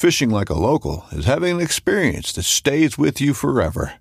[0.00, 3.94] Fishing like a local is having an experience that stays with you forever.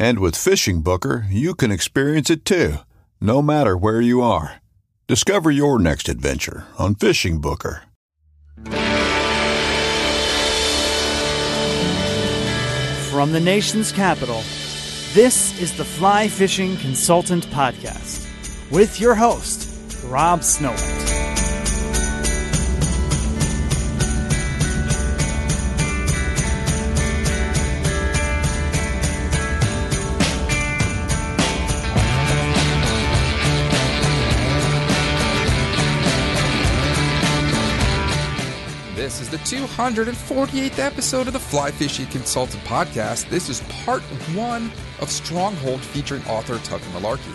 [0.00, 2.78] And with FishingBooker, you can experience it too,
[3.20, 4.56] no matter where you are.
[5.06, 7.82] Discover your next adventure on FishingBooker.
[13.12, 14.42] From the nation's capital,
[15.12, 18.28] this is the Fly Fishing Consultant Podcast
[18.72, 19.70] with your host,
[20.06, 21.23] Rob Snowhite.
[39.74, 43.28] 148th episode of the Fly Fishing Consultant podcast.
[43.28, 44.02] This is part
[44.32, 44.70] one
[45.00, 47.34] of Stronghold featuring author Tucker Malarkey.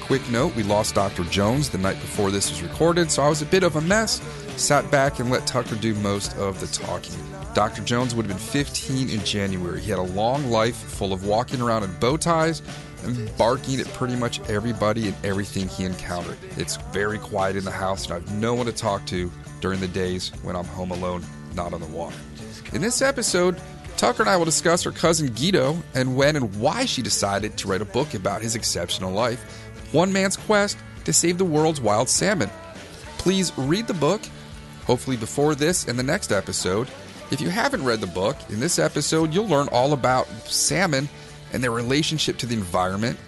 [0.00, 1.22] Quick note we lost Dr.
[1.22, 4.20] Jones the night before this was recorded, so I was a bit of a mess.
[4.56, 7.14] Sat back and let Tucker do most of the talking.
[7.54, 7.82] Dr.
[7.82, 9.80] Jones would have been 15 in January.
[9.80, 12.62] He had a long life full of walking around in bow ties,
[13.04, 16.38] and barking at pretty much everybody and everything he encountered.
[16.56, 19.30] It's very quiet in the house, and I've no one to talk to
[19.60, 21.24] during the days when I'm home alone
[21.56, 22.16] not on the water.
[22.72, 23.60] In this episode,
[23.96, 27.68] Tucker and I will discuss her cousin Guido and when and why she decided to
[27.68, 29.42] write a book about his exceptional life,
[29.92, 32.50] one man's quest to save the world's wild salmon.
[33.18, 34.20] Please read the book,
[34.84, 36.88] hopefully before this and the next episode.
[37.30, 41.08] If you haven't read the book, in this episode you'll learn all about salmon
[41.52, 43.18] and their relationship to the environment.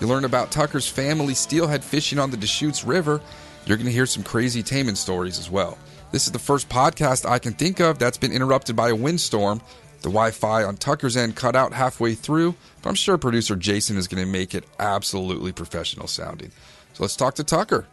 [0.00, 3.20] You'll learn about Tucker's family steelhead fishing on the Deschutes River.
[3.66, 5.76] You're going to hear some crazy taming stories as well.
[6.16, 9.60] This is the first podcast I can think of that's been interrupted by a windstorm.
[10.00, 13.98] The Wi Fi on Tucker's end cut out halfway through, but I'm sure producer Jason
[13.98, 16.52] is going to make it absolutely professional sounding.
[16.94, 17.86] So let's talk to Tucker.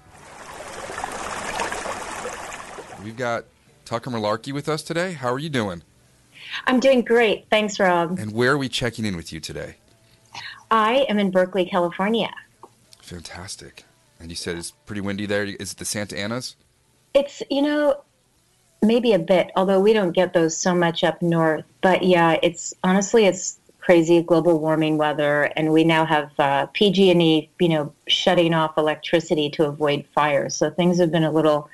[3.04, 3.44] We've got
[3.84, 5.12] Tucker Malarkey with us today.
[5.12, 5.84] How are you doing?
[6.66, 7.48] I'm doing great.
[7.50, 8.18] Thanks, Rob.
[8.18, 9.76] And where are we checking in with you today?
[10.72, 12.30] I am in Berkeley, California.
[13.02, 13.84] Fantastic.
[14.18, 15.44] And you said it's pretty windy there.
[15.44, 16.56] Is it the Santa Anas?
[17.14, 18.02] It's, you know,
[18.84, 21.64] maybe a bit, although we don't get those so much up north.
[21.82, 25.44] But yeah, it's honestly, it's crazy global warming weather.
[25.56, 30.56] And we now have uh, PG&E, you know, shutting off electricity to avoid fires.
[30.56, 31.70] So things have been a little,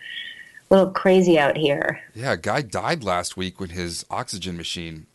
[0.70, 2.02] little crazy out here.
[2.16, 5.06] Yeah, a guy died last week when his oxygen machine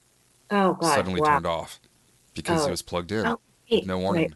[0.51, 0.95] Oh, God.
[0.95, 1.35] suddenly wow.
[1.35, 1.81] turned off
[2.35, 2.69] because Oh.
[2.69, 3.27] it was plugged in.
[3.27, 3.41] Oh,
[3.85, 4.35] no warning.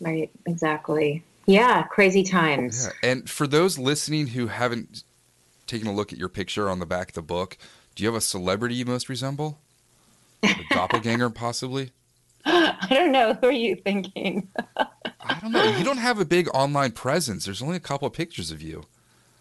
[0.00, 1.22] Right, right, exactly.
[1.46, 2.88] Yeah, crazy times.
[3.02, 3.10] Yeah.
[3.10, 5.04] And for those listening who haven't
[5.66, 7.56] taken a look at your picture on the back of the book,
[7.94, 9.58] do you have a celebrity you most resemble?
[10.42, 11.92] A doppelganger, possibly?
[12.44, 13.34] I don't know.
[13.34, 14.48] Who are you thinking?
[14.76, 15.64] I don't know.
[15.64, 17.44] You don't have a big online presence.
[17.44, 18.84] There's only a couple of pictures of you,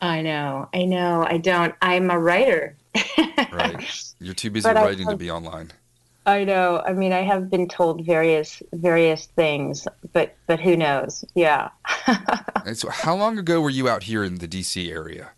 [0.01, 0.69] I know.
[0.73, 1.25] I know.
[1.27, 1.73] I don't.
[1.81, 2.75] I'm a writer.
[3.51, 4.13] right?
[4.19, 5.71] You're too busy But writing to be online.
[6.25, 6.81] I know.
[6.85, 11.23] I mean, I have been told various various things, but but who knows?
[11.35, 11.69] Yeah.
[12.65, 14.91] and so, how long ago were you out here in the D.C.
[14.91, 15.31] area?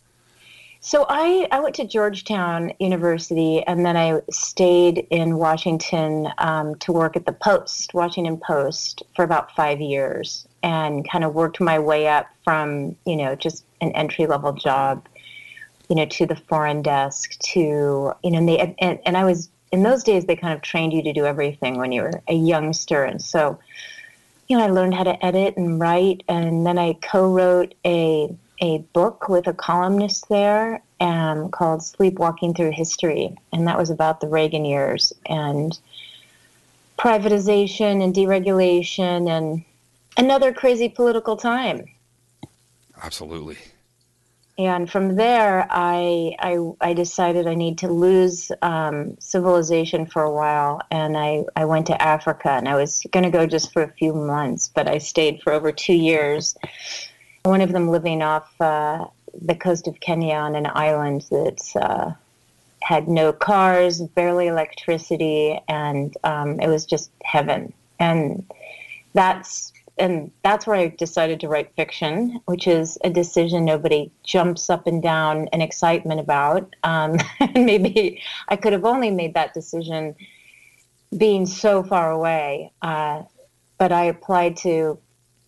[0.87, 6.93] So I, I went to Georgetown University and then I stayed in Washington um, to
[6.93, 11.77] work at the Post, Washington Post, for about five years and kind of worked my
[11.77, 15.05] way up from, you know, just an entry level job,
[15.89, 19.49] you know, to the foreign desk to, you know, and, they, and, and I was,
[19.73, 22.33] in those days, they kind of trained you to do everything when you were a
[22.33, 23.03] youngster.
[23.03, 23.59] And so,
[24.47, 28.79] you know, I learned how to edit and write and then I co-wrote a a
[28.93, 34.27] book with a columnist there um, called Sleepwalking Through History, and that was about the
[34.27, 35.77] Reagan years and
[36.97, 39.63] privatization and deregulation and
[40.17, 41.85] another crazy political time.
[43.01, 43.57] Absolutely.
[44.59, 50.31] And from there, I, I, I decided I need to lose um, civilization for a
[50.31, 53.83] while, and I, I went to Africa, and I was going to go just for
[53.83, 56.57] a few months, but I stayed for over two years
[57.47, 62.11] one of them living off uh, the coast of Kenya on an island that uh,
[62.81, 67.73] had no cars, barely electricity, and um, it was just heaven.
[67.99, 68.45] And
[69.13, 74.69] that's and that's where I decided to write fiction, which is a decision nobody jumps
[74.69, 76.75] up and down in excitement about.
[76.83, 80.15] Um, and maybe I could have only made that decision
[81.17, 82.71] being so far away.
[82.81, 83.23] Uh,
[83.77, 84.99] but I applied to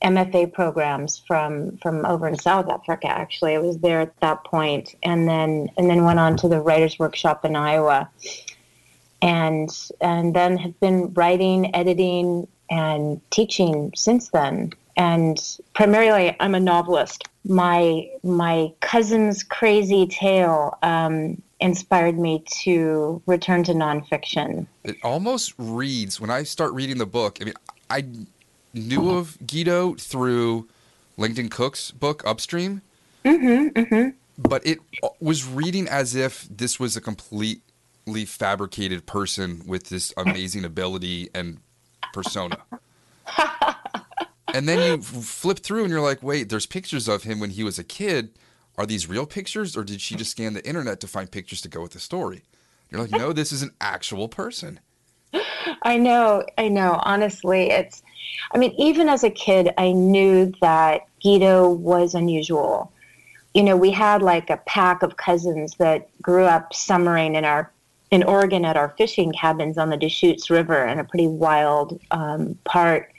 [0.03, 3.07] MFA programs from from over in South Africa.
[3.07, 6.61] Actually, I was there at that point, and then and then went on to the
[6.61, 8.09] writers' workshop in Iowa,
[9.21, 9.69] and
[9.99, 14.71] and then have been writing, editing, and teaching since then.
[14.95, 15.39] And
[15.73, 17.27] primarily, I'm a novelist.
[17.45, 24.65] My my cousin's crazy tale um, inspired me to return to nonfiction.
[24.85, 27.39] It almost reads when I start reading the book.
[27.41, 27.53] I mean,
[27.89, 28.05] I
[28.73, 30.67] knew of Guido through
[31.17, 32.81] Langdon Cook's book Upstream.
[33.25, 34.09] Mm-hmm, mm-hmm.
[34.37, 34.79] But it
[35.19, 41.59] was reading as if this was a completely fabricated person with this amazing ability and
[42.13, 42.57] persona.
[44.53, 47.63] and then you flip through and you're like, wait, there's pictures of him when he
[47.63, 48.31] was a kid.
[48.77, 51.67] Are these real pictures or did she just scan the internet to find pictures to
[51.67, 52.43] go with the story?
[52.89, 54.79] You're like, no, this is an actual person.
[55.83, 56.99] I know, I know.
[57.03, 58.01] Honestly, it's
[58.51, 62.91] I mean, even as a kid, I knew that Guido was unusual.
[63.53, 67.71] You know, we had like a pack of cousins that grew up summering in our
[68.11, 72.57] in Oregon at our fishing cabins on the Deschutes River in a pretty wild um,
[72.63, 73.11] part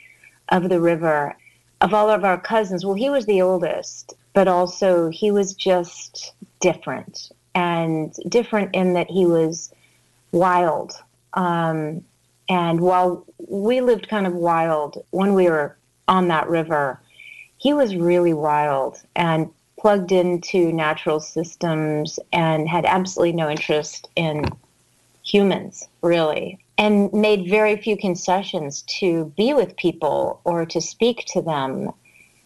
[0.49, 1.35] of the river.
[1.79, 6.33] Of all of our cousins, well, he was the oldest, but also he was just
[6.59, 9.73] different and different in that he was
[10.33, 10.93] wild.
[11.33, 12.03] Um,
[12.51, 15.77] and while we lived kind of wild when we were
[16.09, 16.99] on that river,
[17.55, 19.49] he was really wild and
[19.79, 24.43] plugged into natural systems and had absolutely no interest in
[25.23, 31.41] humans, really, and made very few concessions to be with people or to speak to
[31.41, 31.89] them.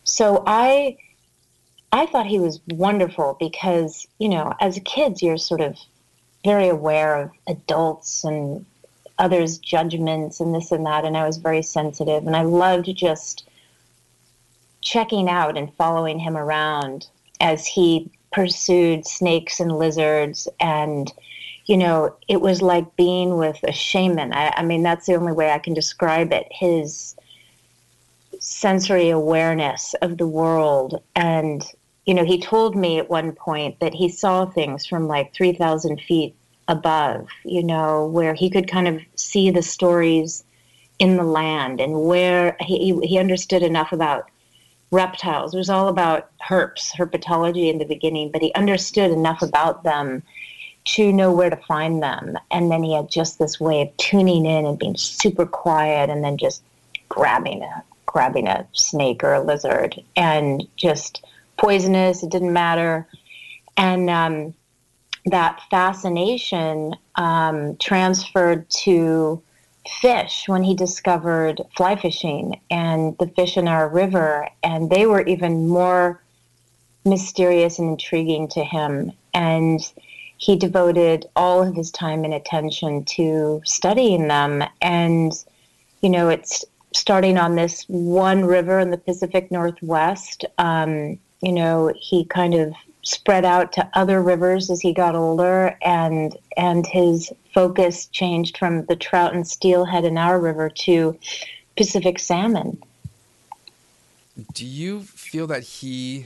[0.03, 0.97] So I
[1.91, 5.79] I thought he was wonderful because, you know, as kids you're sort of
[6.43, 8.67] very aware of adults and
[9.17, 11.05] others' judgments and this and that.
[11.05, 12.25] And I was very sensitive.
[12.25, 13.47] And I loved just
[14.81, 17.07] checking out and following him around
[17.39, 20.47] as he pursued snakes and lizards.
[20.59, 21.11] And,
[21.65, 24.33] you know, it was like being with a shaman.
[24.33, 26.47] I, I mean, that's the only way I can describe it.
[26.51, 27.15] His
[28.39, 31.65] sensory awareness of the world and
[32.05, 35.99] you know, he told me at one point that he saw things from like 3,000
[36.01, 36.35] feet
[36.67, 40.43] above, you know, where he could kind of see the stories
[40.99, 44.29] in the land and where he, he understood enough about
[44.91, 45.53] reptiles.
[45.53, 50.23] It was all about herps, herpetology in the beginning, but he understood enough about them
[50.85, 52.37] to know where to find them.
[52.51, 56.23] And then he had just this way of tuning in and being super quiet and
[56.23, 56.63] then just
[57.09, 61.25] grabbing a grabbing a snake or a lizard and just
[61.57, 63.05] poisonous, it didn't matter.
[63.75, 64.53] And um,
[65.25, 69.41] that fascination um, transferred to
[70.01, 75.21] fish when he discovered fly fishing and the fish in our river, and they were
[75.21, 76.21] even more
[77.05, 79.11] mysterious and intriguing to him.
[79.33, 79.79] And
[80.37, 84.63] he devoted all of his time and attention to studying them.
[84.81, 85.31] And,
[86.01, 90.45] you know, it's starting on this one river in the Pacific Northwest.
[90.57, 92.73] Um, you know, he kind of
[93.05, 98.85] spread out to other rivers as he got older, and and his focus changed from
[98.85, 101.17] the trout and steelhead in our river to
[101.77, 102.81] Pacific salmon.
[104.53, 106.25] Do you feel that he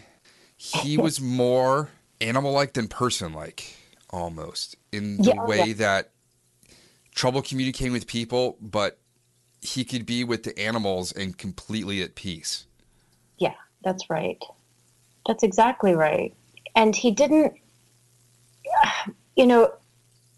[0.58, 3.76] he was more animal like than person like
[4.10, 5.74] almost in the Yeah, oh, way yeah.
[5.74, 6.10] that
[7.14, 8.98] trouble communicating with people, but
[9.62, 12.66] he could be with the animals and completely at peace.
[13.38, 14.42] Yeah, that's right.
[15.28, 16.34] That's exactly right.
[16.76, 17.54] And he didn't,
[19.36, 19.74] you know,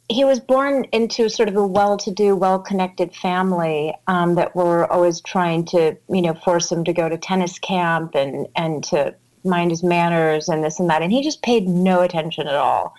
[0.09, 5.63] he was born into sort of a well-to-do, well-connected family um, that were always trying
[5.65, 9.83] to, you know, force him to go to tennis camp and and to mind his
[9.83, 11.01] manners and this and that.
[11.01, 12.93] And he just paid no attention at all.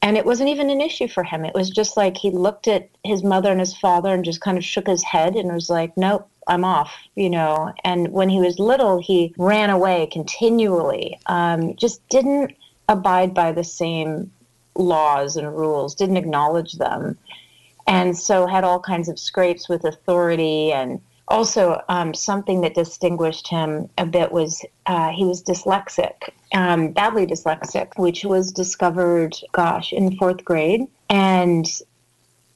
[0.00, 1.44] And it wasn't even an issue for him.
[1.44, 4.56] It was just like he looked at his mother and his father and just kind
[4.56, 7.72] of shook his head and was like, nope, I'm off, you know.
[7.84, 12.52] And when he was little, he ran away continually, um, just didn't
[12.88, 14.30] abide by the same
[14.76, 17.18] laws and rules, didn't acknowledge them.
[17.86, 20.72] And so had all kinds of scrapes with authority.
[20.72, 26.92] And also, um, something that distinguished him a bit was uh, he was dyslexic, um,
[26.92, 30.86] badly dyslexic, which was discovered, gosh, in fourth grade.
[31.10, 31.66] And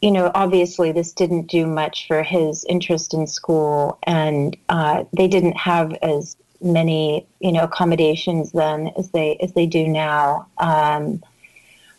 [0.00, 5.28] you know, obviously this didn't do much for his interest in school, and uh, they
[5.28, 10.46] didn't have as many, you know, accommodations then as they as they do now.
[10.58, 11.22] Um,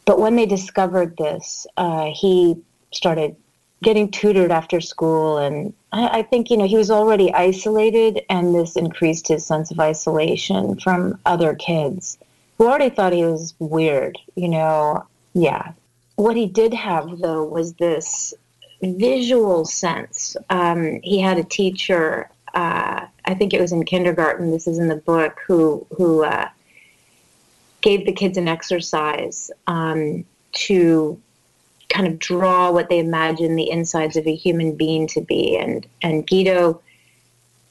[0.05, 2.57] but when they discovered this, uh, he
[2.91, 3.37] started
[3.83, 8.55] getting tutored after school, and I, I think you know he was already isolated, and
[8.55, 12.17] this increased his sense of isolation from other kids
[12.57, 14.17] who already thought he was weird.
[14.35, 15.73] You know, yeah,
[16.15, 18.33] what he did have though was this
[18.81, 20.35] visual sense.
[20.49, 24.51] Um, he had a teacher, uh, I think it was in kindergarten.
[24.51, 25.39] This is in the book.
[25.45, 26.49] Who who uh,
[27.81, 31.19] gave the kids an exercise um, to
[31.93, 35.85] kind of draw what they imagine the insides of a human being to be, and
[36.01, 36.81] and Guido.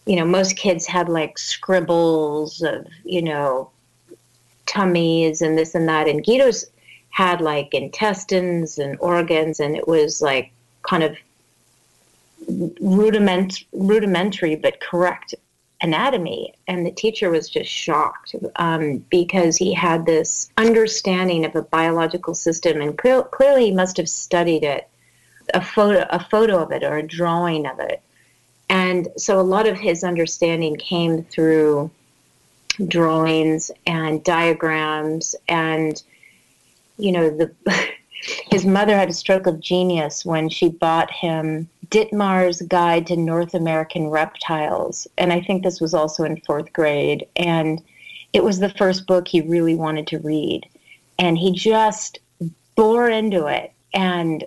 [0.05, 3.71] You know, most kids had like scribbles of, you know,
[4.67, 6.09] tummies and this and that.
[6.09, 6.67] And Guido's
[7.11, 10.51] had like intestines and organs, and it was like
[10.83, 11.17] kind of
[12.81, 15.35] rudiment rudimentary but correct
[15.83, 16.55] anatomy.
[16.69, 22.35] And the teacher was just shocked um, because he had this understanding of a biological
[22.35, 24.89] system, and clear, clearly he must have studied it,
[25.53, 28.01] a photo, a photo of it, or a drawing of it.
[28.69, 31.91] And so a lot of his understanding came through
[32.89, 36.03] drawings and diagrams and
[36.97, 37.53] you know the
[38.51, 43.53] his mother had a stroke of genius when she bought him Ditmars' Guide to North
[43.53, 45.07] American Reptiles.
[45.19, 47.27] And I think this was also in 4th grade.
[47.37, 47.83] And
[48.33, 50.67] it was the first book he really wanted to read.
[51.19, 52.19] And he just
[52.77, 54.43] bore into it and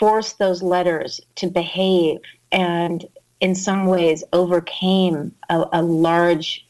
[0.00, 3.06] forced those letters to behave and
[3.40, 6.66] in some ways overcame a, a large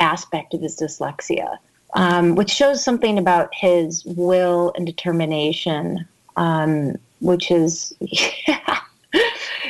[0.00, 1.56] aspect of his dyslexia,
[1.94, 6.04] um, which shows something about his will and determination,
[6.36, 7.94] um, which is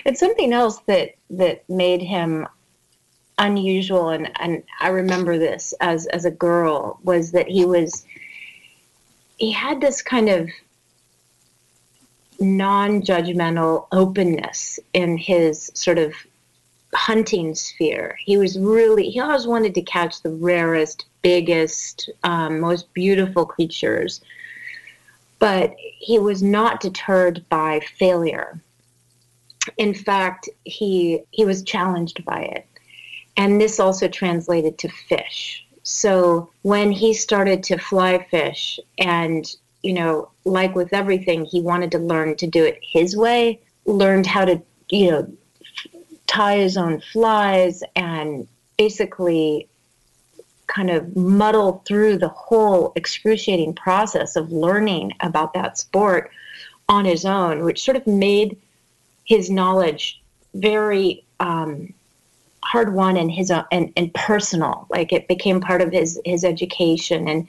[0.04, 2.46] it's something else that that made him
[3.38, 4.10] unusual.
[4.10, 8.04] And, and I remember this as as a girl was that he was
[9.38, 10.48] he had this kind of
[12.38, 16.12] non-judgmental openness in his sort of
[16.94, 18.16] hunting sphere.
[18.24, 24.20] He was really, he always wanted to catch the rarest, biggest, um, most beautiful creatures.
[25.38, 28.60] But he was not deterred by failure.
[29.76, 32.66] In fact, he he was challenged by it.
[33.36, 35.64] And this also translated to fish.
[35.82, 39.50] So when he started to fly fish and
[39.82, 44.26] you know, like with everything, he wanted to learn to do it his way, learned
[44.26, 45.32] how to, you know,
[46.26, 48.46] tie his own flies and
[48.78, 49.68] basically
[50.68, 56.30] kind of muddle through the whole excruciating process of learning about that sport
[56.88, 58.56] on his own, which sort of made
[59.24, 60.20] his knowledge
[60.54, 61.92] very um,
[62.62, 64.86] hard won and his uh, and, and personal.
[64.90, 67.28] Like it became part of his his education.
[67.28, 67.48] And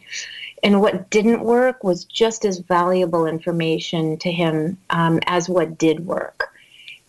[0.63, 6.05] and what didn't work was just as valuable information to him um, as what did
[6.05, 6.49] work.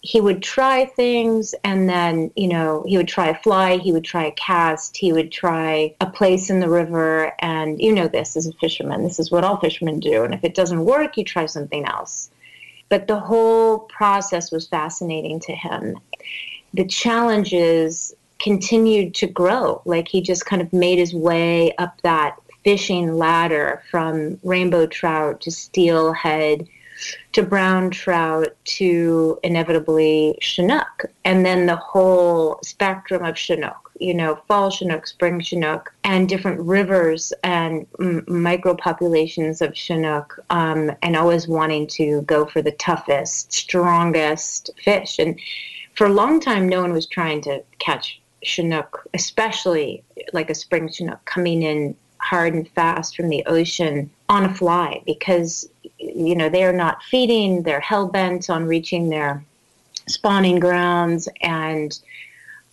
[0.01, 4.05] He would try things and then you know he would try a fly he would
[4.05, 7.33] try a cast he would try a place in the river.
[7.39, 10.25] And you know this as a fisherman this is what all fishermen do.
[10.25, 12.29] And if it doesn't work you try something else
[12.89, 15.99] but the whole process was fascinating to him.
[16.75, 19.81] The challenges continued to grow.
[19.85, 25.41] Like he just kind of made his way up that fishing ladder from rainbow trout
[25.43, 26.67] to steelhead
[27.33, 34.37] to brown trout to inevitably Chinook, and then the whole spectrum of Chinook, you know,
[34.49, 41.17] fall Chinook, spring Chinook, and different rivers and m- micro populations of Chinook, um, and
[41.17, 45.19] always wanting to go for the toughest, strongest fish.
[45.19, 45.39] And
[45.95, 50.89] for a long time, no one was trying to catch Chinook, especially like a spring
[50.89, 56.49] Chinook coming in hard and fast from the ocean on a fly because you know
[56.49, 59.45] they are not feeding they're hell bent on reaching their
[60.07, 61.29] spawning grounds.
[61.41, 61.99] And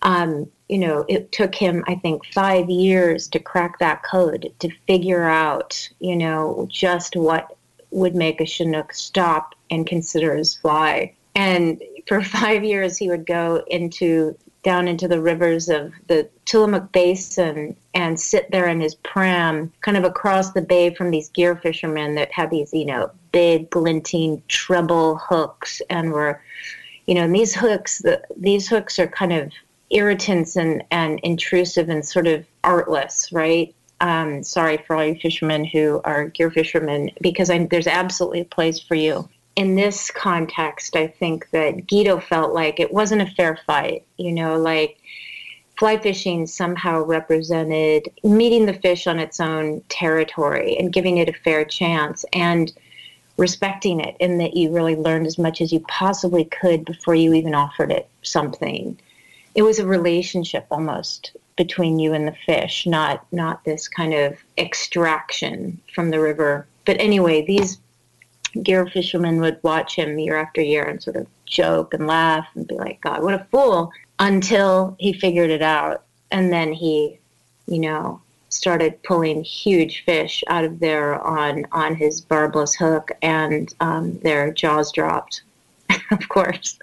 [0.02, 4.70] um, you know it took him i think five years to crack that code to
[4.86, 7.56] figure out you know just what
[7.92, 11.14] would make a chinook stop and consider his fly.
[11.34, 16.92] And for five years he would go into down into the rivers of the Tillamook
[16.92, 21.56] Basin and sit there in his pram, kind of across the bay from these gear
[21.56, 26.40] fishermen that had these, you know, big glinting treble hooks and were,
[27.06, 29.52] you know, and these hooks, the, these hooks are kind of
[29.90, 33.74] irritants and, and intrusive and sort of artless, right?
[34.00, 38.44] Um, sorry for all you fishermen who are gear fishermen, because I, there's absolutely a
[38.44, 43.34] place for you in this context, I think that Guido felt like it wasn't a
[43.34, 44.04] fair fight.
[44.16, 44.98] You know, like
[45.78, 51.32] fly fishing somehow represented meeting the fish on its own territory and giving it a
[51.44, 52.72] fair chance and
[53.38, 57.32] respecting it, in that you really learned as much as you possibly could before you
[57.32, 58.98] even offered it something.
[59.54, 64.38] It was a relationship almost between you and the fish, not not this kind of
[64.58, 66.66] extraction from the river.
[66.84, 67.78] But anyway, these
[68.62, 72.66] gear fishermen would watch him year after year and sort of joke and laugh and
[72.66, 76.04] be like, God, what a fool, until he figured it out.
[76.30, 77.18] And then he,
[77.66, 83.74] you know, started pulling huge fish out of there on, on his barbless hook, and
[83.80, 85.42] um, their jaws dropped,
[86.10, 86.78] of course.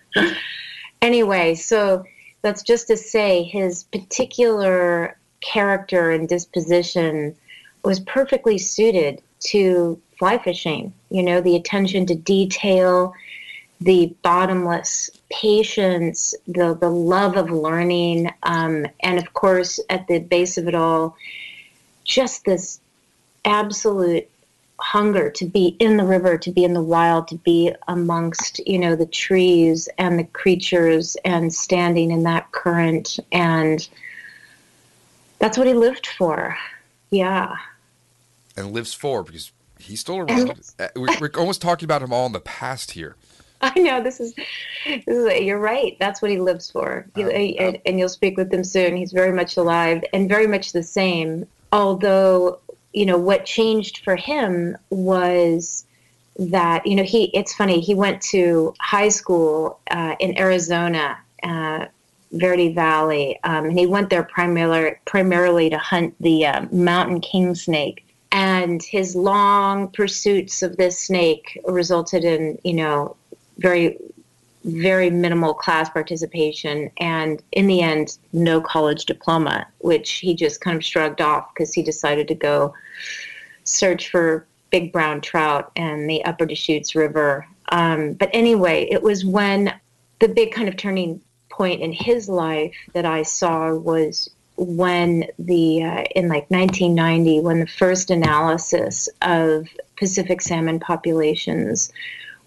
[1.01, 2.03] anyway, so
[2.41, 7.35] that's just to say his particular character and disposition
[7.83, 10.93] was perfectly suited to fly fishing.
[11.09, 13.13] You know, the attention to detail,
[13.81, 20.57] the bottomless patience, the the love of learning, um, and of course, at the base
[20.57, 21.15] of it all,
[22.03, 22.79] just this
[23.45, 24.29] absolute
[24.81, 28.77] hunger to be in the river, to be in the wild, to be amongst you
[28.77, 33.87] know the trees and the creatures, and standing in that current, and
[35.39, 36.57] that's what he lived for.
[37.11, 37.55] Yeah.
[38.57, 40.59] And lives for because he's still around.
[40.77, 43.15] Uh, we're, we're almost talking about him all in the past here.
[43.61, 44.33] I know this is,
[44.85, 45.97] this is you're right.
[45.99, 47.05] That's what he lives for.
[47.15, 47.29] He, um,
[47.67, 48.95] and, and, you'll speak with him soon.
[48.95, 51.45] He's very much alive and very much the same.
[51.73, 52.59] Although,
[52.93, 55.85] you know, what changed for him was
[56.37, 61.85] that, you know, he, it's funny, he went to high school uh, in Arizona, uh,
[62.31, 67.55] Verde Valley, um, and he went there primarily, primarily to hunt the uh, mountain king
[67.55, 73.15] snake and his long pursuits of this snake resulted in you know
[73.57, 73.97] very
[74.65, 80.75] very minimal class participation and in the end no college diploma which he just kind
[80.75, 82.73] of shrugged off because he decided to go
[83.63, 87.47] search for big brown trout and the upper deschutes river.
[87.71, 89.73] Um, but anyway it was when
[90.19, 95.83] the big kind of turning point in his life that i saw was when the
[95.83, 99.67] uh, in like 1990 when the first analysis of
[99.97, 101.91] Pacific salmon populations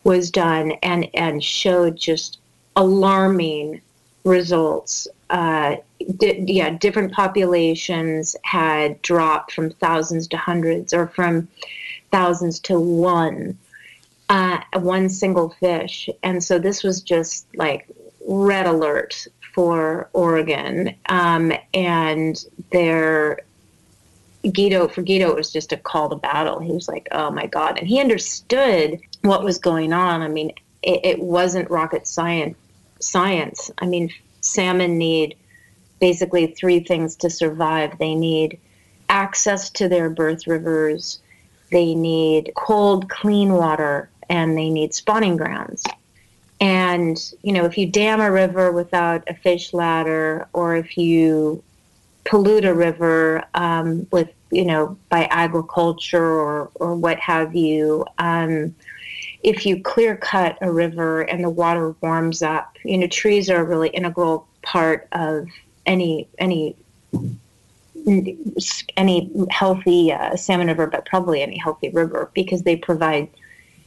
[0.05, 2.39] was done and and showed just
[2.77, 3.81] alarming
[4.25, 5.09] results.
[5.31, 5.77] Uh,
[6.19, 11.49] di- yeah, different populations had dropped from thousands to hundreds, or from
[12.11, 13.59] thousands to one,
[14.29, 16.09] uh, one single fish.
[16.23, 17.89] And so this was just like
[18.27, 23.41] red alert for Oregon, um, and their
[24.51, 26.59] Guido for Guido it was just a call to battle.
[26.59, 30.23] He was like, "Oh my god!" and he understood what was going on.
[30.23, 32.57] I mean, it, it wasn't rocket science.
[33.01, 33.71] Science.
[33.79, 34.11] I mean,
[34.41, 35.37] salmon need
[36.01, 37.99] basically three things to survive.
[37.99, 38.59] They need
[39.09, 41.21] access to their birth rivers.
[41.71, 45.85] They need cold, clean water, and they need spawning grounds.
[46.63, 51.61] And, you know, if you dam a river without a fish ladder or if you
[52.23, 58.73] pollute a river um, with, you know, by agriculture or, or what have you, um,
[59.43, 63.57] if you clear cut a river and the water warms up, you know, trees are
[63.57, 65.49] a really integral part of
[65.85, 66.77] any any
[68.97, 73.29] any healthy uh, salmon river, but probably any healthy river because they provide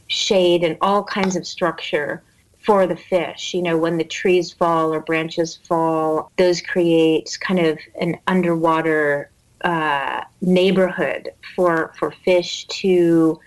[0.08, 2.22] shade and all kinds of structure
[2.66, 3.54] for the fish.
[3.54, 9.30] You know, when the trees fall or branches fall, those create kind of an underwater
[9.62, 13.40] uh, neighborhood for for fish to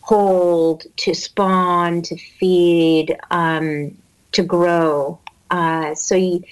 [0.00, 3.96] hold, to spawn, to feed, um,
[4.32, 5.18] to grow.
[5.50, 6.42] Uh, so you,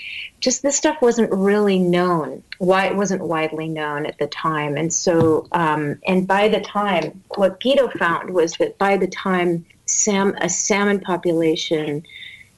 [0.40, 2.42] just this stuff wasn't really known.
[2.59, 7.23] Why it wasn't widely known at the time, and so um, and by the time,
[7.37, 12.05] what Guido found was that by the time sam a salmon population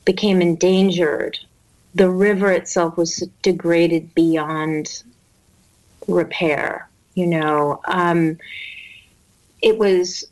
[0.04, 1.38] became endangered,
[1.94, 5.02] the river itself was degraded beyond
[6.06, 6.88] repair.
[7.14, 8.38] You know, um,
[9.62, 10.24] it was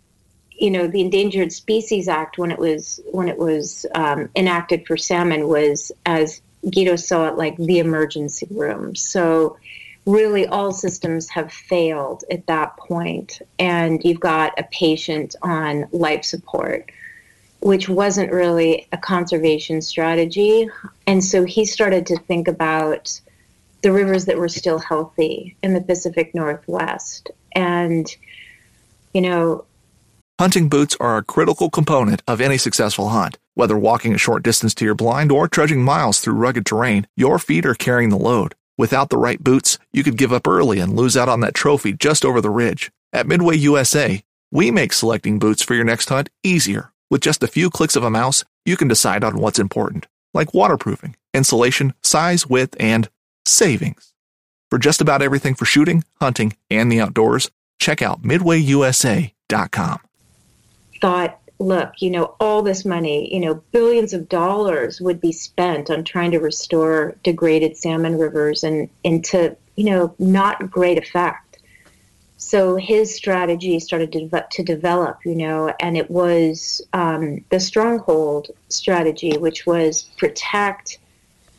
[0.50, 4.96] you know the Endangered Species Act when it was when it was um, enacted for
[4.96, 8.94] salmon was as Guido saw it like the emergency room.
[8.94, 9.56] So
[10.06, 16.24] really all systems have failed at that point and you've got a patient on life
[16.24, 16.90] support
[17.60, 20.68] which wasn't really a conservation strategy
[21.06, 23.20] and so he started to think about
[23.82, 28.08] the rivers that were still healthy in the Pacific Northwest and
[29.14, 29.64] you know
[30.40, 33.38] Hunting boots are a critical component of any successful hunt.
[33.54, 37.38] Whether walking a short distance to your blind or trudging miles through rugged terrain, your
[37.38, 38.56] feet are carrying the load.
[38.78, 41.92] Without the right boots, you could give up early and lose out on that trophy
[41.92, 42.90] just over the ridge.
[43.12, 46.92] At Midway USA, we make selecting boots for your next hunt easier.
[47.10, 50.54] With just a few clicks of a mouse, you can decide on what's important, like
[50.54, 53.10] waterproofing, insulation, size, width, and
[53.44, 54.14] savings.
[54.70, 60.00] For just about everything for shooting, hunting, and the outdoors, check out midwayusa.com.
[61.00, 65.90] Thought look, you know, all this money, you know, billions of dollars would be spent
[65.90, 71.58] on trying to restore degraded salmon rivers and into, you know, not great effect.
[72.36, 78.50] So his strategy started to, to develop, you know, and it was um, the stronghold
[78.68, 80.98] strategy, which was protect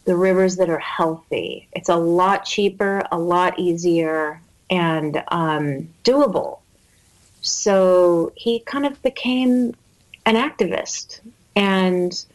[0.06, 1.70] the rivers that are healthy.
[1.72, 6.60] It's a lot cheaper, a lot easier, and um, doable.
[7.42, 9.74] So he kind of became
[10.26, 11.20] an activist.
[11.56, 12.26] And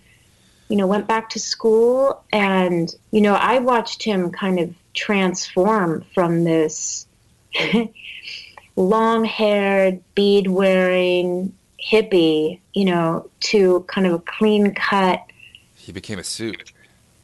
[0.68, 6.04] you know went back to school and you know i watched him kind of transform
[6.12, 7.06] from this
[8.76, 11.50] long haired bead wearing
[11.82, 15.26] hippie you know to kind of a clean cut
[15.88, 16.70] he became a suit.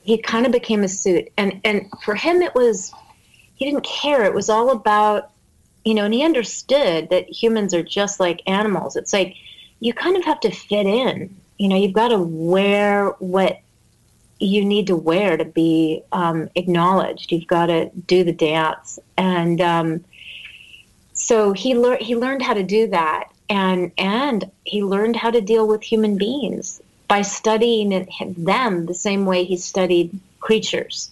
[0.04, 1.30] He kind of became a suit.
[1.36, 2.94] And and for him it was
[3.56, 4.24] he didn't care.
[4.24, 5.30] It was all about
[5.84, 8.96] you know and he understood that humans are just like animals.
[8.96, 9.36] It's like
[9.80, 11.34] you kind of have to fit in.
[11.58, 13.60] You know, you've got to wear what
[14.38, 17.32] you need to wear to be um, acknowledged.
[17.32, 20.04] You've got to do the dance, and um,
[21.12, 25.40] so he learned he learned how to do that, and and he learned how to
[25.40, 31.10] deal with human beings by studying them the same way he studied creatures.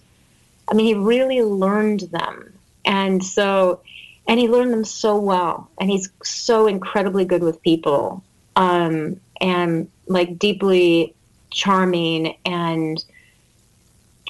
[0.68, 2.52] I mean, he really learned them,
[2.84, 3.80] and so
[4.26, 8.22] and he learned them so well, and he's so incredibly good with people
[8.56, 11.14] um, and like deeply
[11.50, 13.04] charming and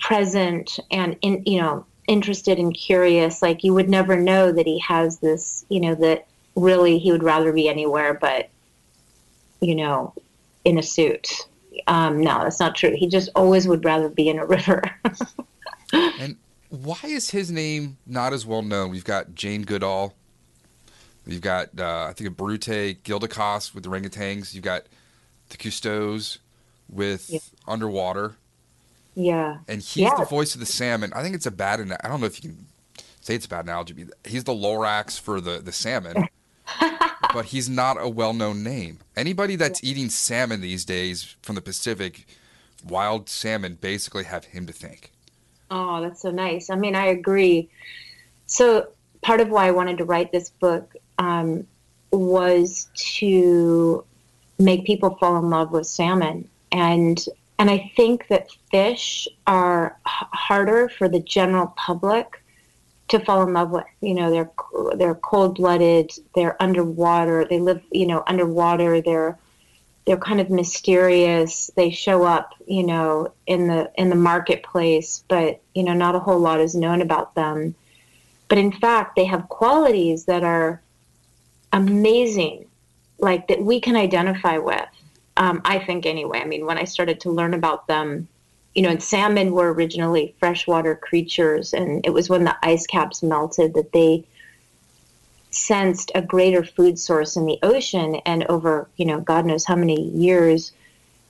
[0.00, 3.42] present and in you know interested and curious.
[3.42, 7.22] Like you would never know that he has this you know that really he would
[7.22, 8.50] rather be anywhere but
[9.61, 10.12] you know
[10.64, 11.46] in a suit.
[11.87, 12.94] Um, no that's not true.
[12.96, 14.82] He just always would rather be in a river.
[16.18, 16.37] And
[16.70, 18.90] why is his name not as well known?
[18.90, 20.14] We've got jane goodall
[21.26, 24.54] You've got, uh, I think, a Biruté, Galdikas with the orangutans.
[24.54, 24.85] You've got
[25.50, 26.38] the Cousteaus
[26.88, 27.38] with yeah.
[27.66, 28.37] underwater.
[29.14, 29.58] Yeah.
[29.68, 30.16] And he's yeah.
[30.18, 31.12] the voice of the salmon.
[31.14, 32.66] I think it's a bad, I don't know if you can
[33.20, 34.06] say it's a bad analogy.
[34.24, 36.28] He's the Lorax for the, the salmon,
[37.32, 38.98] but he's not a well known name.
[39.16, 42.26] Anybody that's eating salmon these days from the Pacific,
[42.87, 45.12] wild salmon, basically have him to thank.
[45.70, 46.68] Oh, that's so nice.
[46.68, 47.70] I mean, I agree.
[48.46, 48.88] So,
[49.22, 51.66] part of why I wanted to write this book um,
[52.11, 54.04] was to
[54.58, 57.26] make people fall in love with salmon and
[57.58, 62.42] and I think that fish are h- harder for the general public
[63.06, 63.85] to fall in love with.
[64.00, 64.50] You know, they're
[64.96, 66.11] they're cold blooded.
[66.35, 67.46] They're underwater.
[67.48, 69.00] They live, you know, underwater.
[69.00, 69.38] They're
[70.06, 71.70] they're kind of mysterious.
[71.76, 76.18] They show up, you know, in the in the marketplace, but you know, not a
[76.18, 77.76] whole lot is known about them.
[78.48, 80.82] But in fact, they have qualities that are
[81.72, 82.66] amazing,
[83.18, 84.88] like that we can identify with.
[85.37, 86.40] Um, I think anyway.
[86.40, 88.28] I mean, when I started to learn about them,
[88.74, 93.22] you know, and salmon were originally freshwater creatures, and it was when the ice caps
[93.22, 94.24] melted that they
[95.50, 99.76] sensed a greater food source in the ocean, and over, you know, God knows how
[99.76, 100.72] many years,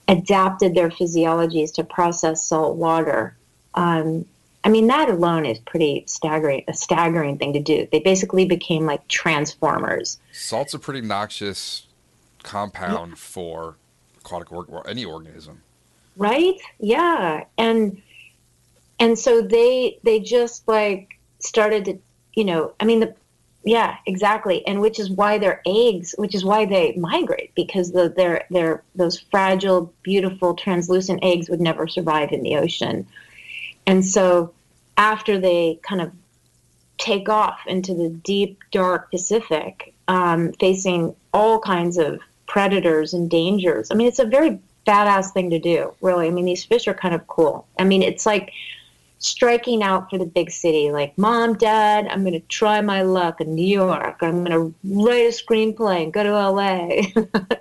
[0.07, 3.35] adapted their physiologies to process salt water.
[3.73, 4.25] Um,
[4.63, 7.87] I mean, that alone is pretty staggering, a staggering thing to do.
[7.91, 10.19] They basically became like transformers.
[10.31, 11.87] Salt's a pretty noxious
[12.43, 13.17] compound yeah.
[13.17, 13.75] for
[14.19, 15.61] aquatic or any organism.
[16.15, 16.55] Right?
[16.79, 17.43] Yeah.
[17.57, 18.01] And
[18.99, 21.97] and so they they just like started to,
[22.33, 23.15] you know, I mean the
[23.65, 24.65] yeah, exactly.
[24.67, 28.83] And which is why their eggs, which is why they migrate because the their their
[28.95, 33.07] those fragile, beautiful, translucent eggs would never survive in the ocean.
[33.85, 34.53] And so
[34.97, 36.11] after they kind of
[36.97, 43.89] take off into the deep, dark Pacific, um, facing all kinds of predators and dangers.
[43.91, 46.27] I mean, it's a very badass thing to do, really.
[46.27, 47.67] I mean, these fish are kind of cool.
[47.79, 48.51] I mean, it's like
[49.19, 53.39] striking out for the big city, like, Mom, Dad, I'm going to try my luck
[53.41, 54.17] in New York.
[54.21, 56.87] I'm going to write a screenplay and go to LA.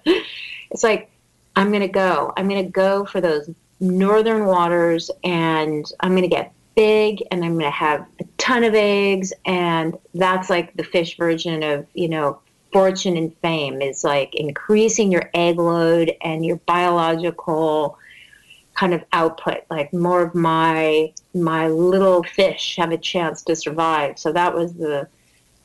[0.71, 1.11] it's like,
[1.55, 2.33] I'm going to go.
[2.37, 3.49] I'm going to go for those
[3.83, 8.63] northern waters and I'm going to get big and I'm going to have a ton
[8.65, 9.33] of eggs.
[9.45, 12.41] And that's like the fish version of, you know,
[12.73, 17.99] fortune and fame is like increasing your egg load and your biological
[18.75, 24.19] kind of output like more of my my little fish have a chance to survive
[24.19, 25.07] so that was the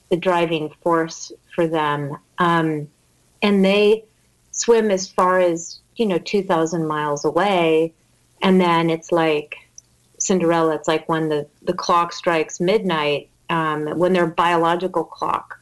[0.09, 2.85] the driving force for them um,
[3.41, 4.03] and they
[4.51, 7.93] swim as far as you know 2000 miles away
[8.41, 9.55] and then it's like
[10.19, 15.57] cinderella it's like when the the clock strikes midnight um, when their biological clock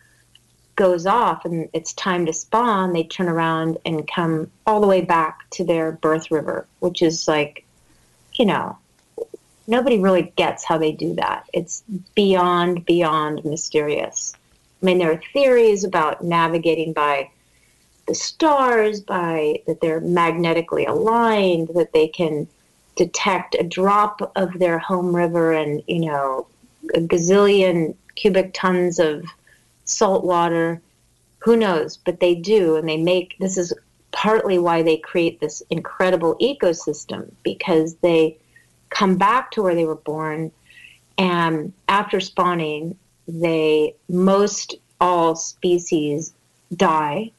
[0.75, 5.01] goes off and it's time to spawn, they turn around and come all the way
[5.01, 7.65] back to their birth river, which is like,
[8.33, 8.77] you know,
[9.67, 11.47] nobody really gets how they do that.
[11.53, 11.83] It's
[12.13, 14.33] beyond, beyond mysterious.
[14.81, 17.29] I mean, there are theories about navigating by
[18.07, 22.47] the stars, by that they're magnetically aligned, that they can
[22.95, 26.47] detect a drop of their home river and, you know,
[26.93, 29.25] a gazillion cubic tons of
[29.85, 30.81] salt water.
[31.39, 31.97] Who knows?
[31.97, 33.73] But they do, and they make this is
[34.11, 38.37] partly why they create this incredible ecosystem because they
[38.89, 40.51] come back to where they were born,
[41.17, 46.33] and after spawning, they most all species
[46.75, 47.31] die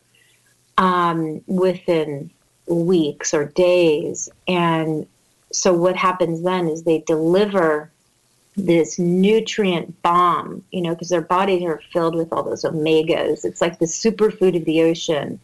[0.77, 2.31] um, within
[2.67, 5.07] weeks or days, and
[5.53, 7.91] so what happens then is they deliver
[8.57, 13.45] this nutrient bomb, you know, because their bodies are filled with all those omegas.
[13.45, 15.39] It's like the superfood of the ocean.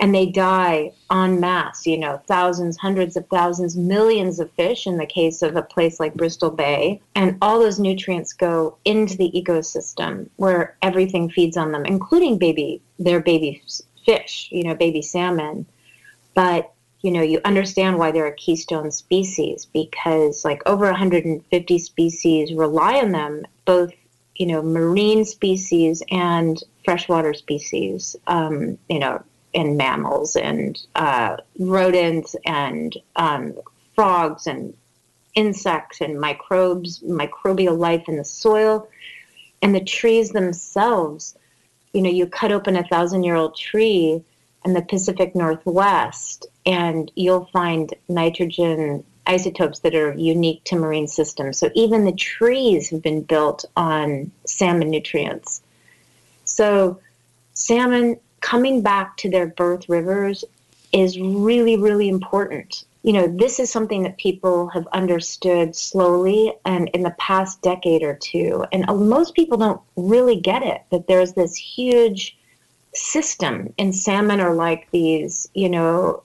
[0.00, 4.96] And they die en masse, you know, thousands, hundreds of thousands, millions of fish in
[4.96, 7.00] the case of a place like Bristol Bay.
[7.14, 12.80] And all those nutrients go into the ecosystem where everything feeds on them, including baby,
[12.98, 13.62] their baby
[14.04, 15.64] fish, you know, baby salmon.
[16.34, 16.73] But
[17.04, 22.94] you know, you understand why they're a keystone species because like over 150 species rely
[22.94, 23.92] on them, both,
[24.36, 29.22] you know, marine species and freshwater species, um, you know,
[29.54, 33.52] and mammals and uh, rodents and um,
[33.94, 34.74] frogs and
[35.34, 38.88] insects and microbes, microbial life in the soil,
[39.60, 41.36] and the trees themselves.
[41.92, 44.24] You know, you cut open a thousand year old tree
[44.64, 51.58] in the Pacific Northwest, and you'll find nitrogen isotopes that are unique to marine systems.
[51.58, 55.62] So even the trees have been built on salmon nutrients.
[56.44, 57.00] So
[57.54, 60.44] salmon coming back to their birth rivers
[60.92, 62.84] is really, really important.
[63.02, 68.02] You know, this is something that people have understood slowly and in the past decade
[68.02, 68.64] or two.
[68.72, 72.36] And most people don't really get it that there's this huge
[72.94, 73.72] system.
[73.78, 76.22] And salmon are like these, you know,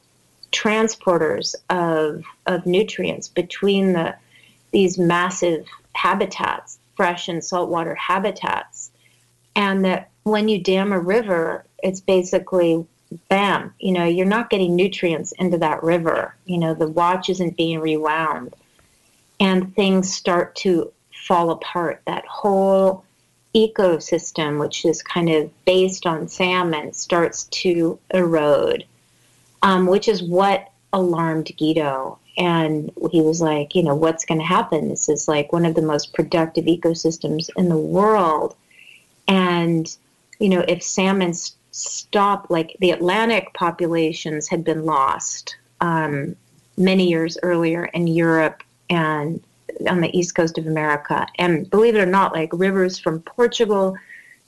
[0.52, 4.16] transporters of of nutrients between the
[4.72, 8.92] these massive habitats, fresh and saltwater habitats.
[9.56, 12.86] And that when you dam a river, it's basically
[13.28, 16.36] bam, you know, you're not getting nutrients into that river.
[16.46, 18.56] You know, the watch isn't being rewound.
[19.40, 22.02] And things start to fall apart.
[22.06, 23.06] That whole
[23.56, 28.86] ecosystem, which is kind of based on salmon, starts to erode,
[29.62, 32.20] um, which is what alarmed Guido.
[32.38, 34.90] And he was like, you know, what's going to happen?
[34.90, 38.56] This is like one of the most productive ecosystems in the world.
[39.28, 39.94] And,
[40.40, 41.34] you know, if salmon
[41.72, 45.58] stop, like the Atlantic populations had been lost.
[45.82, 46.36] Um,
[46.80, 49.44] many years earlier in Europe and
[49.88, 51.28] on the east coast of America.
[51.38, 53.96] And believe it or not, like rivers from Portugal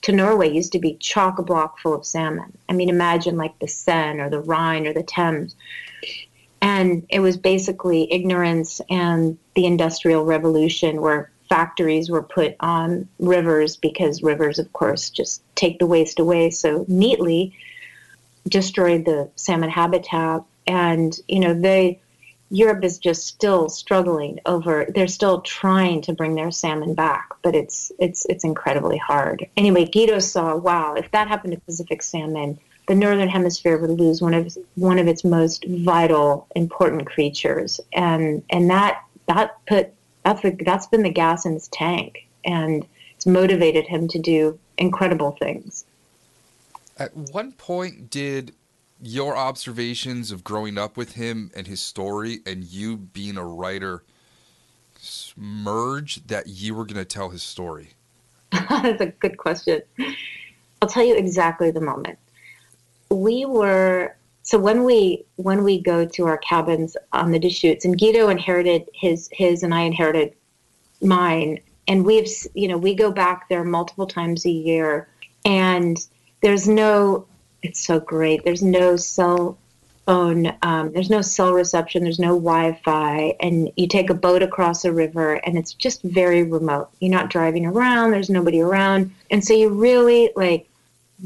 [0.02, 2.56] to Norway used to be chock a block full of salmon.
[2.68, 5.54] I mean, imagine like the Seine or the Rhine or the Thames.
[6.60, 13.76] And it was basically ignorance and the Industrial Revolution where factories were put on rivers
[13.76, 17.54] because rivers, of course, just take the waste away so neatly,
[18.48, 20.42] destroyed the salmon habitat.
[20.66, 22.00] And, you know, they
[22.52, 24.86] Europe is just still struggling over.
[24.94, 29.48] They're still trying to bring their salmon back, but it's it's it's incredibly hard.
[29.56, 34.20] Anyway, Guido saw, wow, if that happened to Pacific salmon, the northern hemisphere would lose
[34.20, 40.42] one of one of its most vital, important creatures, and and that that put that's
[40.42, 45.32] the, that's been the gas in his tank, and it's motivated him to do incredible
[45.40, 45.86] things.
[46.98, 48.52] At one point, did
[49.02, 54.04] your observations of growing up with him and his story and you being a writer
[55.36, 57.90] merge that you were going to tell his story?
[58.52, 59.82] That's a good question.
[60.80, 62.18] I'll tell you exactly the moment.
[63.10, 67.98] We were so when we when we go to our cabins on the Deschutes, and
[67.98, 70.34] Guido inherited his his and I inherited
[71.00, 75.08] mine, and we've you know we go back there multiple times a year,
[75.44, 76.04] and
[76.40, 77.26] there's no
[77.62, 78.44] it's so great.
[78.44, 79.58] There's no cell
[80.06, 84.42] phone, um, there's no cell reception, there's no Wi Fi, and you take a boat
[84.42, 86.90] across a river and it's just very remote.
[87.00, 89.12] You're not driving around, there's nobody around.
[89.30, 90.68] And so you really like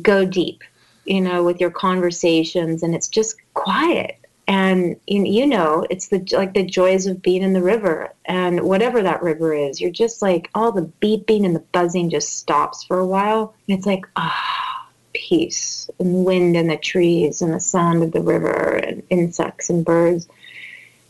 [0.03, 0.63] go deep,
[1.05, 4.19] you know, with your conversations and it's just quiet.
[4.49, 9.03] And you, know, it's the like the joys of being in the river, and whatever
[9.03, 13.01] that river is, you're just like all the beeping and the buzzing just stops for
[13.01, 14.76] a while, and it's like ah,
[15.17, 19.85] peace and wind in the trees and the sound of the river and insects and
[19.85, 20.29] birds.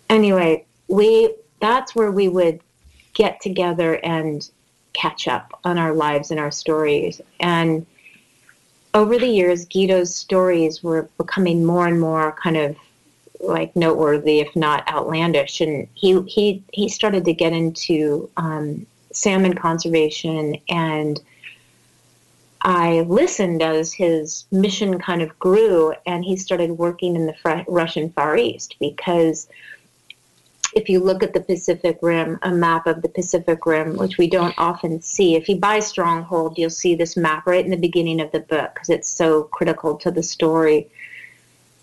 [0.09, 2.61] Anyway, we that's where we would
[3.15, 4.49] get together and
[4.93, 7.21] catch up on our lives and our stories.
[7.41, 7.85] And
[8.95, 12.77] over the years, Guido's stories were becoming more and more kind of
[13.41, 15.61] like noteworthy, if not outlandish.
[15.61, 21.21] And he he he started to get into um, salmon conservation and
[22.67, 28.11] I listened as his mission kind of grew and he started working in the Russian
[28.11, 29.47] Far East because
[30.75, 34.29] if you look at the Pacific Rim, a map of the Pacific Rim, which we
[34.29, 38.21] don't often see, if you buy Stronghold, you'll see this map right in the beginning
[38.21, 40.91] of the book because it's so critical to the story.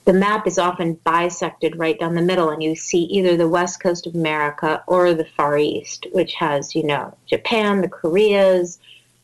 [0.04, 3.82] The map is often bisected right down the middle, and you see either the west
[3.82, 8.80] coast of America or the Far East, which has, you know, Japan, the Koreas,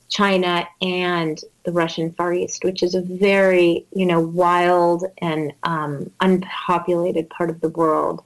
[0.10, 6.12] China and the Russian Far East, which is a very, you know, wild and um,
[6.20, 8.24] unpopulated part of the world.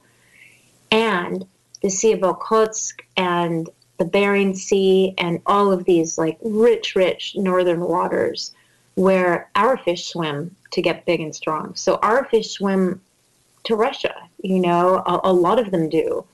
[0.90, 1.46] And
[1.82, 3.68] the Sea of Okhotsk and
[3.98, 8.52] the Bering Sea and all of these like rich, rich northern waters
[8.94, 11.74] where our fish swim to get big and strong.
[11.74, 13.00] So our fish swim
[13.64, 16.24] to Russia, you know, a, a lot of them do.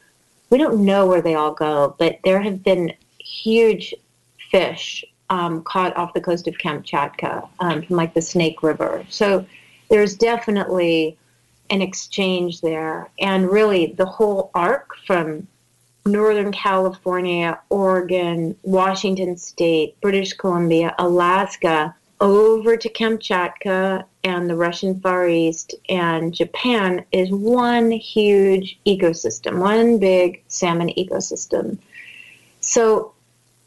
[0.50, 3.94] We don't know where they all go, but there have been huge
[4.50, 9.06] fish um, caught off the coast of Kamchatka um, from like the Snake River.
[9.08, 9.46] So
[9.88, 11.16] there's definitely
[11.70, 13.08] an exchange there.
[13.20, 15.46] And really, the whole arc from
[16.04, 25.28] Northern California, Oregon, Washington State, British Columbia, Alaska, over to Kamchatka and the Russian Far
[25.28, 31.78] East and Japan is one huge ecosystem, one big salmon ecosystem.
[32.60, 33.14] So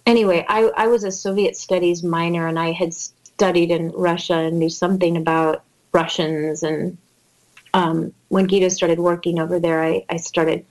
[0.05, 4.59] anyway, I, I was a Soviet studies minor and I had studied in Russia and
[4.59, 6.63] knew something about Russians.
[6.63, 6.97] And
[7.73, 10.65] um, when Guido started working over there, I, I started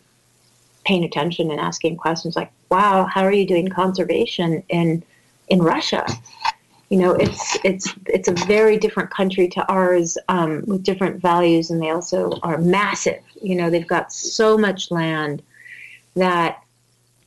[0.84, 5.02] paying attention and asking questions like, wow, how are you doing conservation in,
[5.48, 6.06] in Russia?
[6.88, 11.70] You know, it's it's it's a very different country to ours um, with different values,
[11.70, 13.22] and they also are massive.
[13.40, 15.42] You know, they've got so much land
[16.16, 16.62] that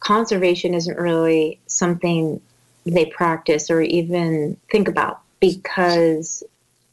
[0.05, 2.39] conservation isn't really something
[2.85, 6.43] they practice or even think about because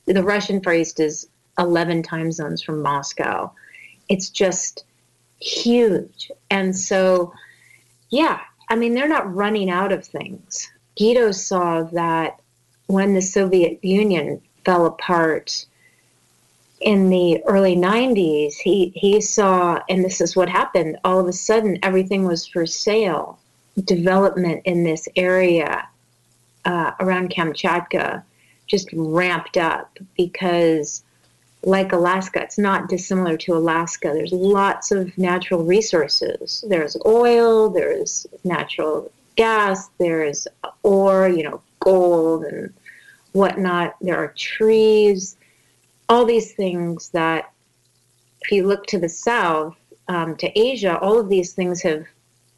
[0.07, 3.53] the Russian Far East is 11 time zones from Moscow.
[4.09, 4.85] It's just
[5.41, 6.31] huge.
[6.51, 7.35] And so,
[8.09, 8.41] yeah,
[8.71, 10.71] I mean, they're not running out of things.
[10.99, 12.41] Guido saw that
[12.87, 15.67] when the Soviet Union fell apart,
[16.83, 21.33] in the early 90s, he, he saw, and this is what happened, all of a
[21.33, 23.39] sudden everything was for sale.
[23.85, 25.89] Development in this area
[26.65, 28.23] uh, around Kamchatka
[28.67, 31.03] just ramped up because
[31.65, 32.43] like Alaska.
[32.43, 34.11] It's not dissimilar to Alaska.
[34.13, 36.65] There's lots of natural resources.
[36.69, 40.47] There's oil, there's natural gas, there's
[40.83, 42.73] ore, you know, gold and
[43.33, 43.97] whatnot.
[44.01, 45.37] There are trees,
[46.13, 47.51] all these things that,
[48.43, 49.77] if you look to the south,
[50.09, 52.05] um, to Asia, all of these things have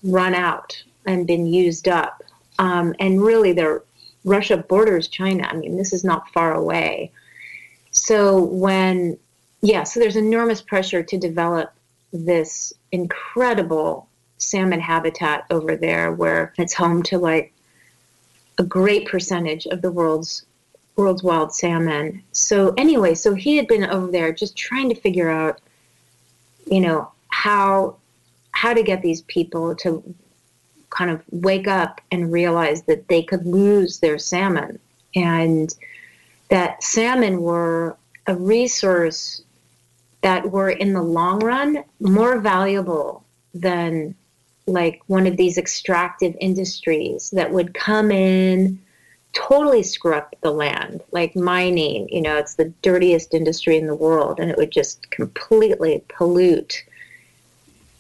[0.03, 2.23] run out and been used up.
[2.59, 3.83] Um, and really, they're
[4.25, 5.47] Russia borders China.
[5.47, 7.13] I mean, this is not far away.
[7.91, 9.19] So when,
[9.63, 11.73] yeah, so there's enormous pressure to develop
[12.13, 17.53] this incredible salmon habitat over there where it's home to like
[18.59, 20.45] a great percentage of the world's
[20.97, 22.23] world's wild salmon.
[22.33, 25.61] So anyway, so he had been over there just trying to figure out,
[26.67, 27.97] you know, how
[28.53, 30.15] how to get these people to
[30.91, 34.79] kind of wake up and realize that they could lose their salmon
[35.17, 35.75] and
[36.51, 37.97] that salmon were
[38.29, 39.43] a resource
[40.23, 44.15] that were in the long run more valuable than
[44.67, 48.79] like one of these extractive industries that would come in
[49.35, 53.95] totally screw up the land like mining you know it's the dirtiest industry in the
[53.95, 56.85] world and it would just completely pollute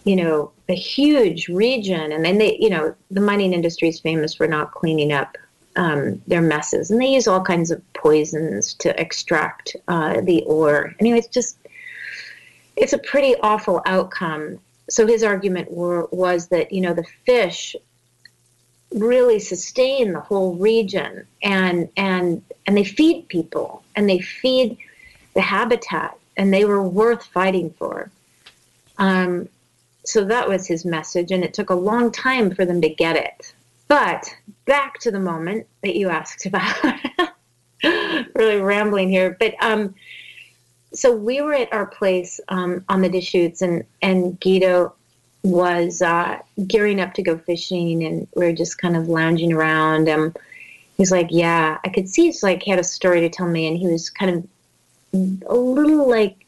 [0.04, 2.12] you know a huge region.
[2.12, 5.36] And then they you know the mining industry is famous for not cleaning up
[5.76, 6.90] um, their messes.
[6.90, 10.94] And they use all kinds of poisons to extract uh, the ore.
[11.00, 11.58] Anyway it's just
[12.76, 14.58] it's a pretty awful outcome.
[14.90, 17.76] So his argument were, was that you know the fish
[18.94, 24.78] really sustain the whole region and and and they feed people and they feed
[25.34, 28.10] the habitat and they were worth fighting for
[28.98, 29.48] um,
[30.04, 33.16] so that was his message, and it took a long time for them to get
[33.16, 33.54] it.
[33.88, 34.34] But
[34.66, 36.76] back to the moment that you asked about.
[38.34, 39.94] really rambling here, but um,
[40.94, 44.94] so we were at our place um, on the Deschutes, and and Guido
[45.44, 50.08] was uh, gearing up to go fishing, and we were just kind of lounging around.
[50.08, 50.36] And
[50.96, 53.66] he's like, "Yeah, I could see he's like he had a story to tell me,
[53.66, 54.48] and he was kind of
[55.46, 56.44] a little like,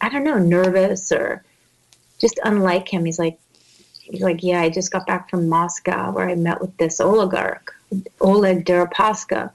[0.00, 1.44] I don't know, nervous or
[2.18, 3.04] just unlike him.
[3.04, 3.38] He's like,
[3.98, 7.74] he's like, yeah, I just got back from Moscow where I met with this oligarch,
[8.20, 9.50] Oleg Deripaska.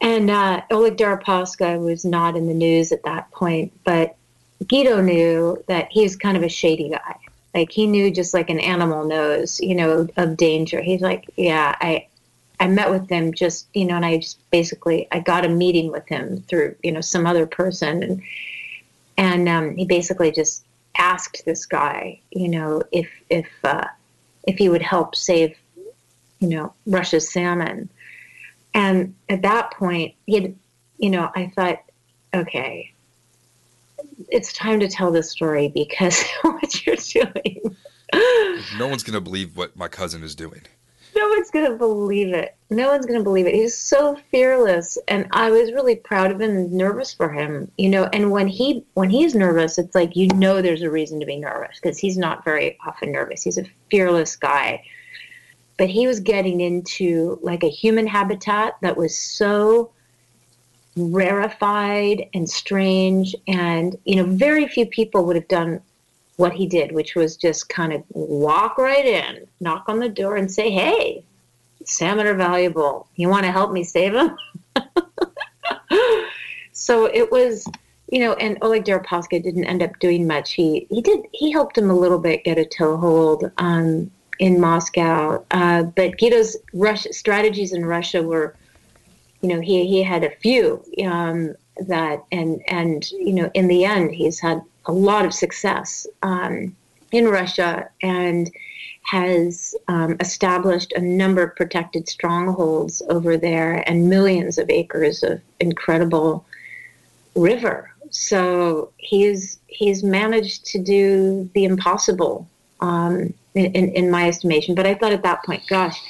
[0.00, 4.16] And uh, Oleg Deripaska was not in the news at that point, but
[4.68, 7.16] Guido knew that he was kind of a shady guy.
[7.54, 10.80] Like he knew just like an animal knows, you know, of danger.
[10.80, 12.06] He's like, yeah, I,
[12.60, 15.90] I met with him just, you know, and I just basically I got a meeting
[15.90, 18.22] with him through, you know, some other person, and
[19.16, 20.64] and um, he basically just
[20.96, 23.86] asked this guy, you know, if if uh,
[24.44, 25.56] if he would help save,
[26.38, 27.88] you know, Russia's salmon.
[28.74, 30.54] And at that point, he had,
[30.98, 31.82] you know, I thought,
[32.32, 32.92] okay,
[34.32, 37.76] it's time to tell this story because what you're doing.
[38.78, 40.62] no one's going to believe what my cousin is doing
[41.14, 42.56] no one's going to believe it.
[42.70, 43.54] No one's going to believe it.
[43.54, 47.70] He's so fearless, and I was really proud of him and nervous for him.
[47.76, 51.20] You know, and when he when he's nervous, it's like you know there's a reason
[51.20, 53.42] to be nervous because he's not very often nervous.
[53.42, 54.84] He's a fearless guy,
[55.76, 59.92] but he was getting into like a human habitat that was so
[60.96, 65.80] rarefied and strange, and you know, very few people would have done
[66.36, 70.36] what he did, which was just kind of walk right in, knock on the door,
[70.36, 71.24] and say, "Hey,
[71.84, 73.08] salmon are valuable.
[73.16, 74.36] You want to help me save them?"
[76.72, 77.66] so it was,
[78.10, 80.52] you know, and Oleg Deripaska didn't end up doing much.
[80.52, 85.44] He he did he helped him a little bit get a toehold um, in Moscow,
[85.52, 86.56] uh, but Guido's
[87.10, 88.56] strategies in Russia were,
[89.42, 91.54] you know, he he had a few um,
[91.88, 96.74] that, and and you know, in the end, he's had a lot of success um,
[97.10, 98.50] in Russia and
[99.02, 105.40] has um, established a number of protected strongholds over there and millions of acres of
[105.58, 106.46] incredible
[107.34, 107.92] river.
[108.10, 112.48] So he's he's managed to do the impossible
[112.80, 114.76] um, in, in my estimation.
[114.76, 116.00] But I thought at that point, gosh,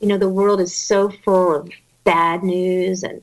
[0.00, 1.68] you know, the world is so full of
[2.04, 3.22] bad news and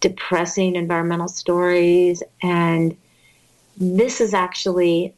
[0.00, 2.96] depressing environmental stories and
[3.76, 5.14] this is actually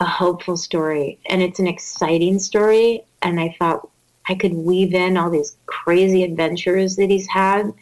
[0.00, 3.04] a hopeful story and it's an exciting story.
[3.22, 3.88] And I thought
[4.28, 7.72] I could weave in all these crazy adventures that he's had.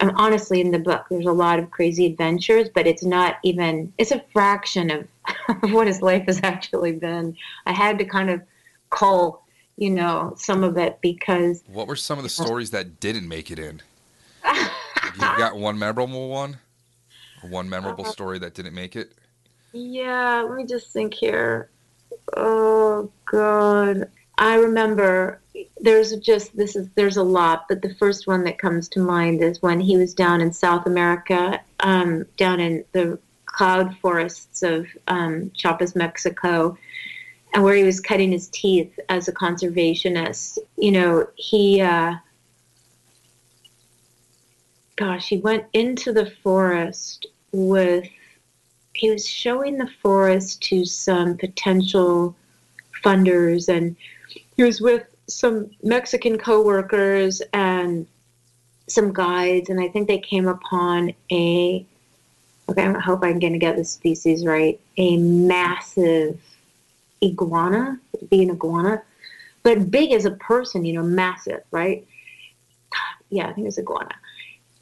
[0.00, 3.92] And honestly, in the book, there's a lot of crazy adventures, but it's not even,
[3.98, 5.06] it's a fraction of,
[5.62, 7.36] of what his life has actually been.
[7.66, 8.42] I had to kind of
[8.90, 9.44] cull,
[9.76, 11.62] you know, some of it because.
[11.66, 13.80] What were some of the stories that didn't make it in?
[14.52, 16.58] You got one memorable one?
[17.42, 19.12] One memorable Uh, story that didn't make it.
[19.72, 21.70] Yeah, let me just think here.
[22.36, 24.08] Oh God.
[24.38, 25.40] I remember
[25.80, 29.42] there's just this is there's a lot, but the first one that comes to mind
[29.42, 34.86] is when he was down in South America, um, down in the cloud forests of
[35.08, 36.76] um, Chiapas, Mexico,
[37.52, 40.58] and where he was cutting his teeth as a conservationist.
[40.76, 42.14] You know, he uh,
[44.96, 48.08] gosh, he went into the forest with
[48.94, 52.36] he was showing the forest to some potential
[53.02, 53.96] funders and
[54.56, 58.06] he was with some Mexican coworkers and
[58.88, 61.86] some guides and I think they came upon a
[62.68, 66.40] okay, I hope I'm going to get the species right, a massive
[67.22, 67.98] iguana,
[68.30, 69.02] be an iguana,
[69.62, 72.06] but big as a person, you know, massive, right?
[73.30, 74.14] Yeah, I think it was iguana.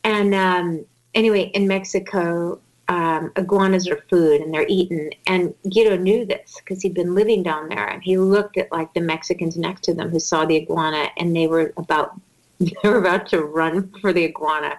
[0.05, 0.85] And um,
[1.15, 5.11] anyway, in Mexico, um, iguanas are food and they're eaten.
[5.27, 7.87] And Guido knew this because he'd been living down there.
[7.87, 11.35] And he looked at like the Mexicans next to them who saw the iguana, and
[11.35, 12.21] they were about
[12.61, 14.77] they were about to run for the iguana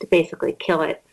[0.00, 1.04] to basically kill it.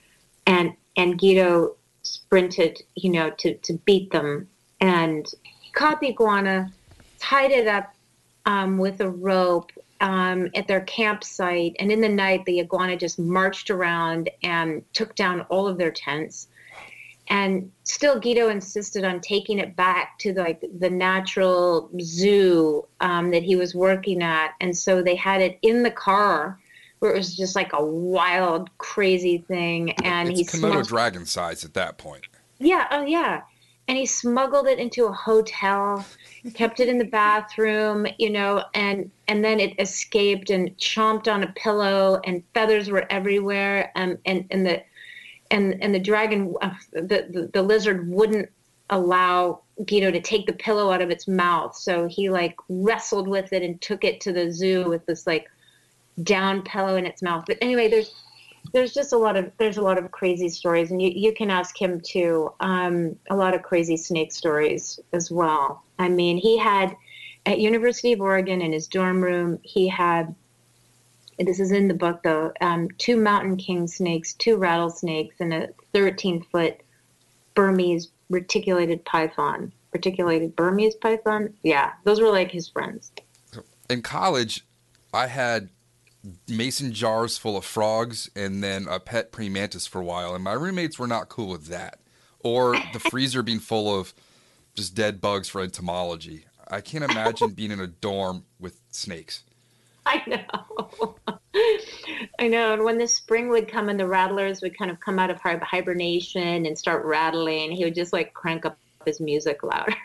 [0.46, 4.48] And and Guido sprinted, you know, to to beat them
[4.80, 5.28] and
[5.74, 6.72] caught the iguana,
[7.20, 7.94] tied it up
[8.46, 9.72] um, with a rope
[10.02, 11.76] um, at their campsite.
[11.80, 15.92] And in the night, the iguana just marched around and took down all of their
[15.92, 16.48] tents.
[17.30, 23.44] And still, Guido insisted on taking it back to like the natural zoo um, that
[23.44, 24.54] he was working at.
[24.62, 26.58] And so they had it in the car,
[27.00, 29.92] where it was just like a wild, crazy thing.
[30.04, 32.24] And it's he Komodo dragon size at that point.
[32.60, 33.42] yeah, oh yeah.
[33.88, 36.06] And he smuggled it into a hotel,
[36.54, 41.44] kept it in the bathroom, you know, and and then it escaped and chomped on
[41.44, 44.84] a pillow, and feathers were everywhere, um, and and the
[45.52, 48.50] and and the dragon, uh, the, the the lizard wouldn't
[48.90, 53.54] allow Guido to take the pillow out of its mouth, so he like wrestled with
[53.54, 55.50] it and took it to the zoo with this like
[56.24, 57.46] down pillow in its mouth.
[57.48, 58.14] But anyway, there's
[58.74, 61.50] there's just a lot of there's a lot of crazy stories and you, you can
[61.50, 65.84] ask him too um, a lot of crazy snake stories as well.
[66.00, 66.96] I mean he had
[67.46, 70.34] at university of oregon in his dorm room he had
[71.40, 75.70] this is in the book though um, two mountain king snakes two rattlesnakes and a
[75.94, 76.82] 13 foot
[77.54, 79.72] burmese reticulated python.
[79.94, 81.54] Reticulated burmese python?
[81.64, 83.12] Yeah those were like his friends.
[83.90, 84.66] In college,
[85.14, 85.70] I had
[86.48, 90.44] mason jars full of frogs and then a pet praying mantis for a while, and
[90.44, 92.00] my roommates were not cool with that.
[92.40, 94.14] Or the freezer being full of
[94.76, 96.46] just dead bugs for entomology.
[96.70, 99.44] I can't imagine being in a dorm with snakes.
[100.06, 101.16] I know.
[102.40, 102.74] I know.
[102.74, 105.42] And when the spring would come and the rattlers would kind of come out of
[105.42, 109.96] hibernation and start rattling, he would just like crank up his music louder.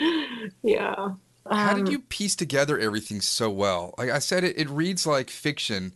[0.62, 1.10] yeah.
[1.56, 3.94] How Um, did you piece together everything so well?
[3.98, 5.94] Like I said, it, it reads like fiction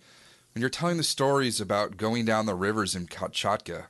[0.55, 3.87] when you're telling the stories about going down the rivers in Kamchatka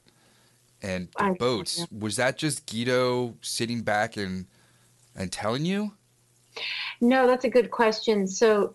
[0.82, 1.78] and the I- boats.
[1.78, 1.86] yeah.
[1.96, 4.46] Was that just Guido sitting back and
[5.14, 5.92] and telling you?
[7.00, 8.26] No, that's a good question.
[8.26, 8.74] So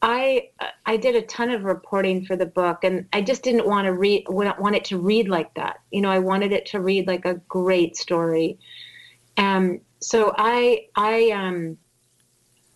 [0.00, 0.50] I
[0.86, 3.92] I did a ton of reporting for the book and I just didn't want to
[3.92, 5.80] read want it to read like that.
[5.90, 8.58] You know, I wanted it to read like a great story.
[9.36, 11.78] Um so I I um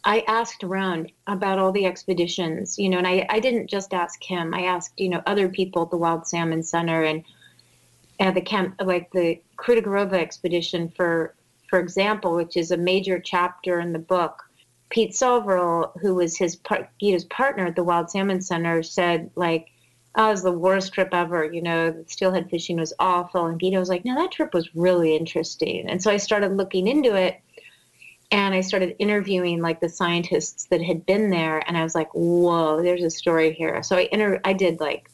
[0.06, 4.22] I asked around about all the expeditions, you know, and I, I didn't just ask
[4.22, 4.54] him.
[4.54, 7.24] I asked, you know, other people at the Wild Salmon Center and
[8.20, 11.34] at the camp, like the Krutogorova expedition, for
[11.68, 14.44] for example, which is a major chapter in the book.
[14.90, 19.66] Pete Soverel, who was his par- Guido's partner at the Wild Salmon Center, said like,
[20.14, 21.52] "Oh, it was the worst trip ever.
[21.52, 24.76] You know, the steelhead fishing was awful." And Guido was like, "No, that trip was
[24.76, 27.40] really interesting." And so I started looking into it,
[28.30, 32.12] and I started interviewing like the scientists that had been there, and I was like,
[32.12, 35.08] "Whoa, there's a story here." So I inter- I did like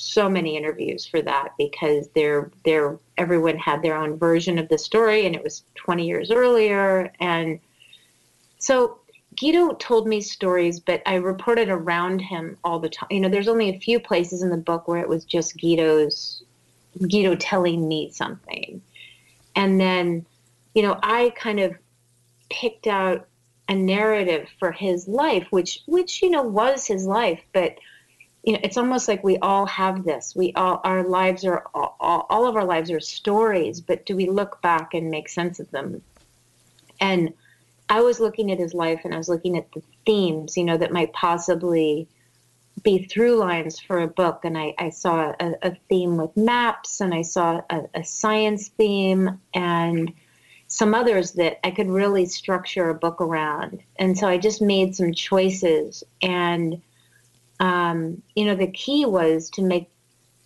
[0.00, 4.78] so many interviews for that because they're they're everyone had their own version of the
[4.78, 7.60] story and it was 20 years earlier and
[8.58, 8.98] so
[9.38, 13.48] Guido told me stories but I reported around him all the time you know there's
[13.48, 16.42] only a few places in the book where it was just Guido's
[17.06, 18.80] Guido telling me something
[19.54, 20.24] and then
[20.74, 21.74] you know I kind of
[22.50, 23.26] picked out
[23.68, 27.78] a narrative for his life which which you know was his life but
[28.42, 30.34] you know it's almost like we all have this.
[30.34, 34.28] We all our lives are all, all, of our lives are stories but do we
[34.28, 36.02] look back and make sense of them?
[37.00, 37.32] And
[37.88, 40.76] i was looking at his life and i was looking at the themes you know
[40.76, 42.08] that might possibly
[42.82, 44.44] be through lines for a book.
[44.44, 48.68] And I, I saw a, a, theme with maps and I saw a, a, science
[48.68, 49.38] theme.
[49.54, 50.12] And
[50.70, 53.82] some others that I could really structure a book around.
[53.96, 56.04] And so I just made some choices.
[56.22, 56.80] And,
[57.58, 59.90] um, you know, the key was to make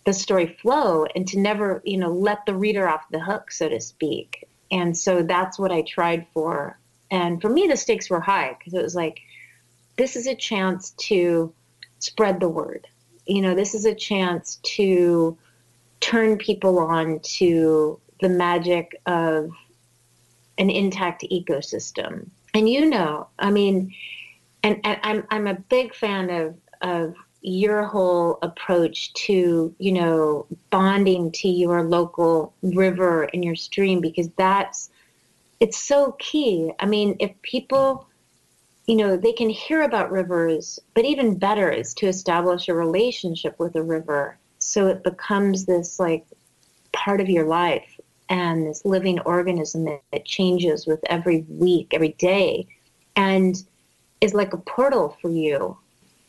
[0.03, 3.69] the story flow and to never, you know, let the reader off the hook, so
[3.69, 4.47] to speak.
[4.71, 6.79] And so that's what I tried for.
[7.11, 9.21] And for me, the stakes were high because it was like,
[9.95, 11.53] this is a chance to
[11.99, 12.87] spread the word.
[13.27, 15.37] You know, this is a chance to
[15.99, 19.51] turn people on to the magic of
[20.57, 22.29] an intact ecosystem.
[22.53, 23.93] And you know, I mean,
[24.63, 30.47] and, and I'm I'm a big fan of of your whole approach to you know
[30.69, 34.89] bonding to your local river and your stream because that's
[35.59, 36.71] it's so key.
[36.79, 38.07] I mean, if people
[38.87, 43.57] you know, they can hear about rivers, but even better is to establish a relationship
[43.57, 46.25] with a river so it becomes this like
[46.91, 47.94] part of your life
[48.29, 52.67] and this living organism that, changes with every week, every day,
[53.15, 53.63] and
[54.21, 55.77] is like a portal for you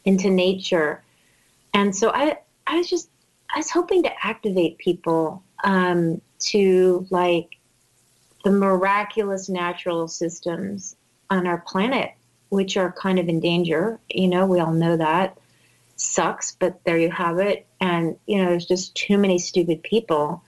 [0.04, 1.02] into nature.
[1.72, 3.08] And so I, I was just,
[3.54, 7.56] I was hoping to activate people um, to like
[8.44, 10.96] the miraculous natural systems
[11.30, 12.12] on our planet
[12.48, 13.98] which are kind of in danger.
[14.08, 15.38] You know, we all know that.
[15.96, 17.66] Sucks, but there you have it.
[17.80, 20.42] And, you know, there's just too many stupid people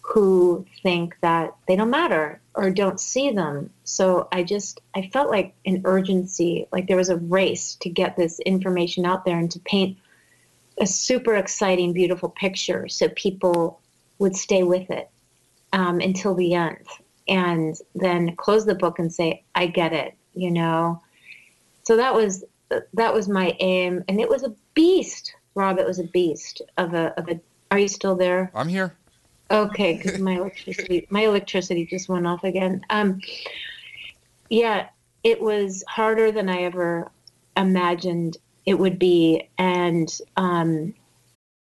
[0.00, 3.70] who think that they don't matter or don't see them.
[3.84, 8.16] So I just, I felt like an urgency, like there was a race to get
[8.16, 9.98] this information out there and to paint
[10.80, 13.80] a super exciting, beautiful picture so people
[14.18, 15.10] would stay with it
[15.72, 16.86] um, until the end
[17.28, 21.00] and then close the book and say, I get it, you know?
[21.90, 22.44] so that was
[22.94, 25.78] that was my aim, and it was a beast, Rob.
[25.78, 27.40] It was a beast of a of a.
[27.72, 28.50] Are you still there?
[28.54, 28.94] I'm here.
[29.50, 32.82] Okay, because my electricity my electricity just went off again.
[32.90, 33.20] Um,
[34.48, 34.88] yeah,
[35.24, 37.10] it was harder than I ever
[37.56, 40.94] imagined it would be, and um,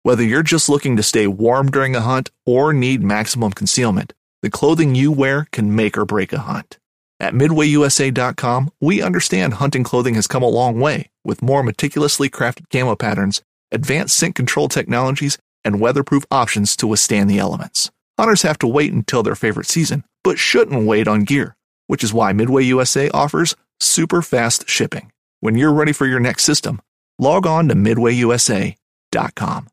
[0.03, 4.13] whether you're just looking to stay warm during a hunt or need maximum concealment,
[4.43, 6.79] the clothing you wear can make or break a hunt.
[7.19, 12.71] At MidwayUSA.com, we understand hunting clothing has come a long way with more meticulously crafted
[12.71, 17.91] camo patterns, advanced scent control technologies, and weatherproof options to withstand the elements.
[18.19, 21.57] Hunters have to wait until their favorite season, but shouldn't wait on gear,
[21.89, 25.13] which is why Midway USA offers super fast shipping.
[25.41, 26.81] When you're ready for your next system,
[27.19, 29.69] log on to MidwayUSA.com.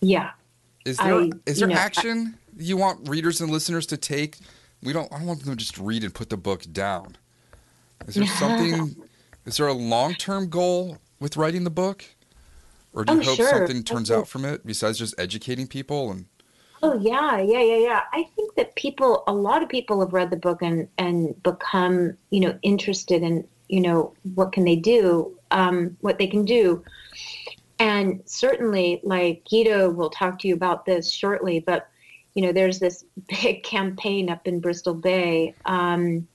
[0.00, 0.30] Yeah.
[0.84, 3.96] Is there, I, is there you know, action I, you want readers and listeners to
[3.96, 4.38] take
[4.82, 5.12] we don't.
[5.12, 7.16] I don't want them to just read and put the book down.
[8.06, 8.96] Is there something?
[9.44, 12.04] is there a long term goal with writing the book,
[12.96, 13.50] or do you oh, hope sure.
[13.50, 16.24] something turns out from it besides just educating people and?
[16.82, 18.00] Oh yeah, yeah, yeah, yeah.
[18.12, 22.16] I think that people, a lot of people have read the book and and become,
[22.30, 26.82] you know, interested in, you know, what can they do, um, what they can do,
[27.78, 31.88] and certainly, like Guido will talk to you about this shortly, but
[32.34, 36.26] you know, there's this big campaign up in Bristol Bay um,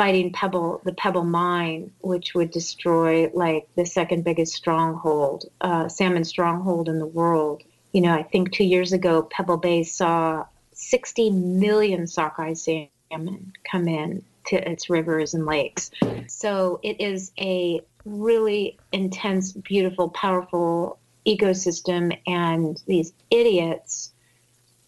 [0.00, 6.24] fighting Pebble, the Pebble mine, which would destroy like the second biggest stronghold, uh, salmon
[6.24, 7.62] stronghold in the world.
[7.92, 13.88] You know, I think two years ago, Pebble Bay saw 60 million sockeye salmon come
[13.88, 15.90] in to its rivers and lakes.
[16.28, 24.14] So it is a really intense, beautiful, powerful ecosystem, and these idiots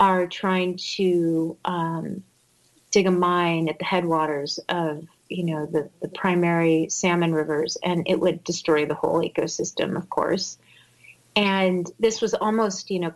[0.01, 2.23] are trying to um,
[2.93, 8.07] dig a mine at the headwaters of you know the, the primary salmon rivers and
[8.07, 10.59] it would destroy the whole ecosystem of course
[11.35, 13.13] and this was almost you know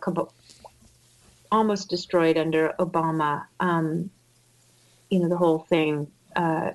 [1.51, 4.09] almost destroyed under obama um,
[5.09, 6.71] you know the whole thing uh,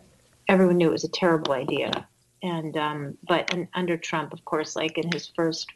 [0.49, 2.07] everyone knew it was a terrible idea
[2.43, 5.69] and um, but in, under trump of course like in his first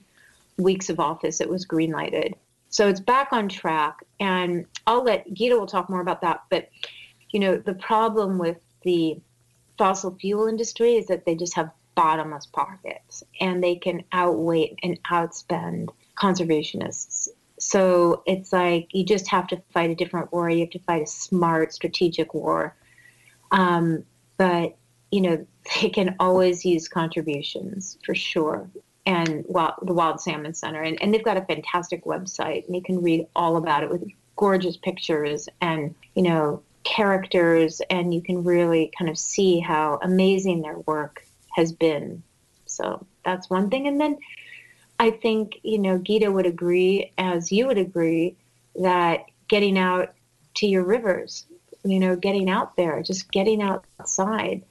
[0.56, 2.32] weeks of office it was greenlighted
[2.76, 4.04] so it's back on track.
[4.20, 6.42] And I'll let Guido will talk more about that.
[6.50, 6.68] But,
[7.36, 9.20] you know, the problem with the
[9.76, 14.98] fossil fuel industry is that they just have bottomless pockets and they can outweigh and
[15.02, 17.28] outspend conservationists.
[17.58, 20.48] So it's like you just have to fight a different war.
[20.48, 22.74] You have to fight a smart, strategic war.
[23.50, 24.04] Um,
[24.38, 24.74] but,
[25.10, 25.46] you know,
[25.82, 28.66] they can always use contributions for sure
[29.04, 30.80] and the Wild Salmon Center.
[30.80, 34.04] And, and they've got a fantastic website, and you can read all about it with
[34.36, 40.62] gorgeous pictures and, you know, characters, and you can really kind of see how amazing
[40.62, 41.24] their work
[41.54, 42.22] has been.
[42.66, 43.88] So that's one thing.
[43.88, 44.18] And then
[45.00, 48.36] I think, you know, Guido would agree, as you would agree,
[48.76, 50.14] that getting out
[50.54, 51.44] to your rivers,
[51.84, 54.62] you know, getting out there, just getting outside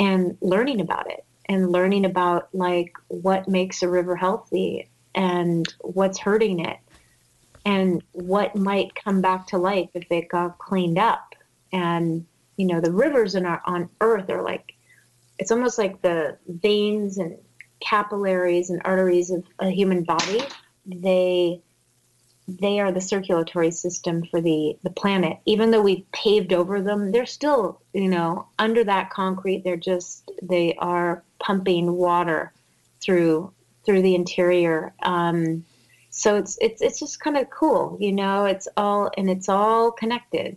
[0.00, 6.18] and learning about it and learning about like what makes a river healthy and what's
[6.18, 6.78] hurting it
[7.64, 11.34] and what might come back to life if it got cleaned up.
[11.72, 14.74] And, you know, the rivers in our, on earth are like,
[15.38, 17.36] it's almost like the veins and
[17.80, 20.42] capillaries and arteries of a human body.
[20.86, 21.60] They
[22.48, 25.38] they are the circulatory system for the the planet.
[25.46, 29.64] Even though we've paved over them, they're still, you know, under that concrete.
[29.64, 32.52] They're just they are pumping water
[33.00, 33.52] through
[33.84, 34.92] through the interior.
[35.02, 35.64] Um,
[36.10, 38.44] so it's it's it's just kind of cool, you know.
[38.44, 40.56] It's all and it's all connected.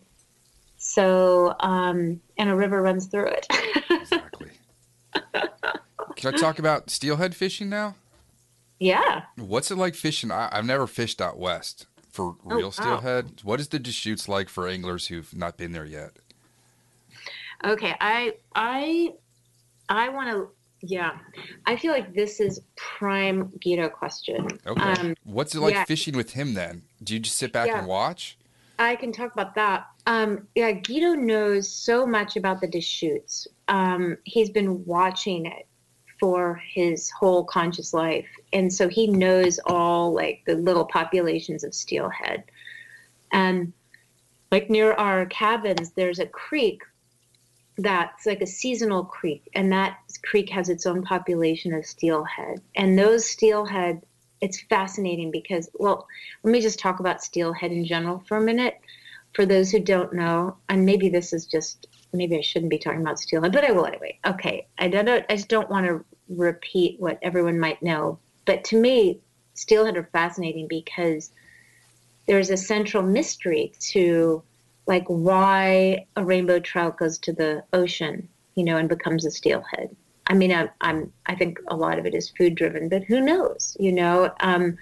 [0.87, 3.47] So um, and a river runs through it.
[3.89, 4.49] exactly.
[6.15, 7.95] Can I talk about steelhead fishing now?
[8.79, 9.23] Yeah.
[9.35, 10.31] What's it like fishing?
[10.31, 12.69] I, have never fished out west for real oh, wow.
[12.69, 13.41] steelhead.
[13.43, 16.11] What is the Deschutes like for anglers who've not been there yet?
[17.65, 19.13] Okay, I I
[19.89, 20.49] I want to.
[20.81, 21.17] Yeah,
[21.65, 24.47] I feel like this is prime Guido question.
[24.67, 25.85] Okay, um, what's it like yeah.
[25.85, 26.83] fishing with him then?
[27.03, 27.79] Do you just sit back yeah.
[27.79, 28.37] and watch?
[28.77, 29.87] I can talk about that.
[30.05, 33.47] Um, yeah, Guido knows so much about the Deschutes.
[33.67, 35.67] Um, he's been watching it
[36.19, 38.27] for his whole conscious life.
[38.53, 42.43] And so he knows all like the little populations of steelhead.
[43.31, 43.73] And
[44.51, 46.81] like near our cabins, there's a creek
[47.77, 52.61] that's like a seasonal creek, and that creek has its own population of steelhead.
[52.75, 54.01] And those steelhead,
[54.41, 56.07] it's fascinating because, well,
[56.43, 58.79] let me just talk about steelhead in general for a minute.
[59.33, 63.01] For those who don't know, and maybe this is just maybe I shouldn't be talking
[63.01, 64.17] about steelhead, but I will anyway.
[64.25, 65.25] Okay, I don't.
[65.29, 68.17] I just don't want to repeat what everyone might know.
[68.45, 69.19] But to me,
[69.53, 71.31] steelhead are fascinating because
[72.27, 74.41] there's a central mystery to
[74.87, 79.95] like why a rainbow trout goes to the ocean, you know, and becomes a steelhead.
[80.27, 83.21] I mean, I, I'm I think a lot of it is food driven, but who
[83.21, 84.33] knows, you know?
[84.39, 84.77] Um,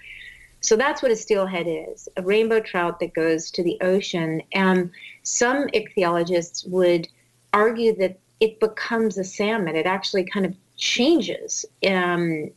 [0.60, 4.42] so that's what a steelhead is a rainbow trout that goes to the ocean.
[4.52, 4.90] And
[5.22, 7.06] some ichthyologists would
[7.52, 9.76] argue that it becomes a salmon.
[9.76, 12.50] It actually kind of changes um,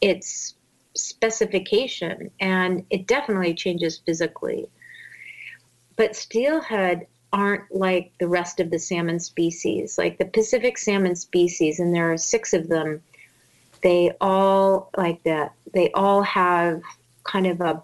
[0.00, 0.54] its
[0.94, 4.68] specification and it definitely changes physically.
[5.94, 9.98] But steelhead aren't like the rest of the salmon species.
[9.98, 13.02] Like the Pacific salmon species, and there are six of them,
[13.82, 15.52] they all like that.
[15.72, 16.82] They all have
[17.24, 17.82] kind of a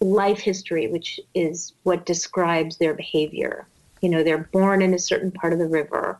[0.00, 3.66] life history, which is what describes their behavior.
[4.00, 6.18] You know, they're born in a certain part of the river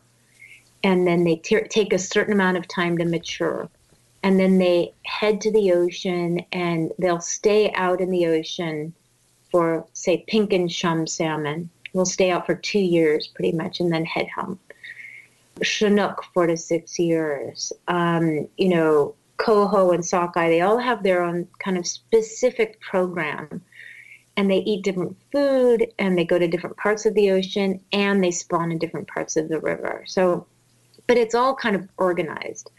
[0.83, 3.69] and then they t- take a certain amount of time to mature
[4.23, 8.93] and then they head to the ocean and they'll stay out in the ocean
[9.51, 13.91] for say pink and chum salmon will stay out for two years pretty much and
[13.91, 14.59] then head home.
[15.61, 17.71] Chinook four to six years.
[17.87, 23.61] Um, you know coho and sockeye they all have their own kind of specific program
[24.37, 28.23] and they eat different food and they go to different parts of the ocean and
[28.23, 30.03] they spawn in different parts of the river.
[30.07, 30.45] So
[31.07, 32.71] but it's all kind of organized.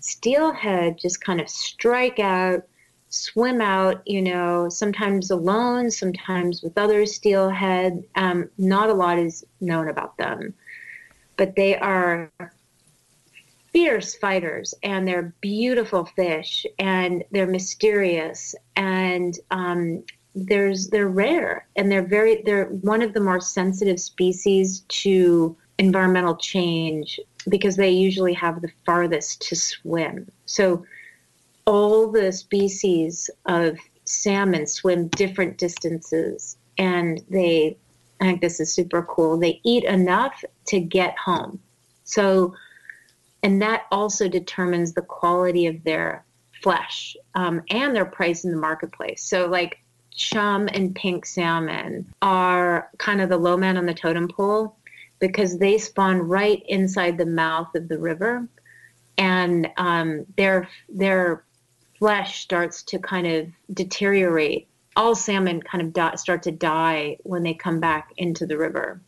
[0.00, 2.62] Steelhead just kind of strike out,
[3.16, 8.04] swim out, you know, sometimes alone, sometimes with other steelhead.
[8.14, 10.54] Um, not a lot is known about them,
[11.36, 12.30] but they are
[13.72, 20.02] fierce fighters and they're beautiful fish and they're mysterious and um,
[20.34, 26.36] there's they're rare and they're very they're one of the more sensitive species to environmental
[26.36, 30.30] change because they usually have the farthest to swim.
[30.46, 30.84] So
[31.66, 37.76] all the species of salmon swim different distances and they
[38.20, 39.36] I think this is super cool.
[39.36, 41.60] They eat enough to get home.
[42.04, 42.54] So
[43.42, 46.24] and that also determines the quality of their
[46.62, 49.22] flesh um, and their price in the marketplace.
[49.22, 49.78] So like
[50.14, 54.76] chum and pink salmon are kind of the low man on the totem pole
[55.18, 58.48] because they spawn right inside the mouth of the river,
[59.18, 61.44] and um, their their
[61.98, 64.68] flesh starts to kind of deteriorate.
[64.96, 69.00] All salmon kind of die, start to die when they come back into the river.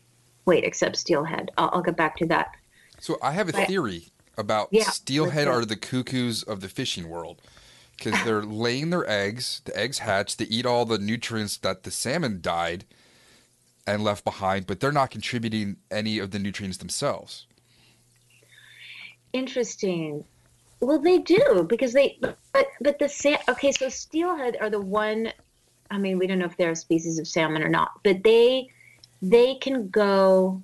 [0.45, 1.51] Wait, except steelhead.
[1.57, 2.55] I'll, I'll get back to that.
[3.01, 7.41] So I have a theory about yeah, steelhead are the cuckoos of the fishing world
[7.97, 9.63] because they're laying their eggs.
[9.65, 10.37] The eggs hatch.
[10.37, 12.85] They eat all the nutrients that the salmon died
[13.87, 17.47] and left behind, but they're not contributing any of the nutrients themselves.
[19.33, 20.25] Interesting.
[20.81, 22.19] Well, they do because they,
[22.53, 25.33] but but the sa- okay, so steelhead are the one.
[25.91, 28.69] I mean, we don't know if they're a species of salmon or not, but they
[29.21, 30.63] they can go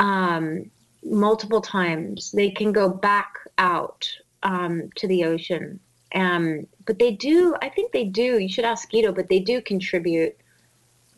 [0.00, 0.70] um,
[1.04, 2.32] multiple times.
[2.32, 4.10] They can go back out
[4.42, 5.78] um, to the ocean.
[6.14, 7.54] Um, but they do.
[7.62, 8.38] I think they do.
[8.38, 10.36] You should ask Guido, but they do contribute.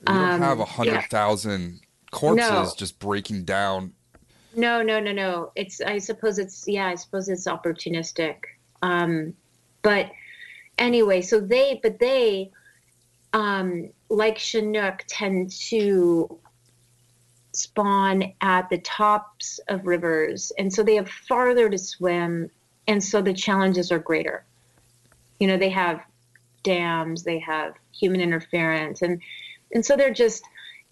[0.01, 0.67] We don't Um, have a yeah.
[0.67, 2.73] hundred thousand corpses No.
[2.77, 3.93] just breaking down.
[4.55, 5.53] No, no, no, no.
[5.55, 8.37] It's I suppose it's yeah, I suppose it's opportunistic.
[8.83, 9.35] Um
[9.83, 10.11] but
[10.79, 12.51] anyway, so they but they
[13.33, 16.39] um like Chinook tend to
[17.53, 22.49] spawn at the tops of rivers and so they have farther to swim
[22.87, 24.45] and so the challenges are greater.
[25.39, 26.01] You know, they have
[26.63, 29.21] dams, they have human interference and
[29.73, 30.43] and so they're just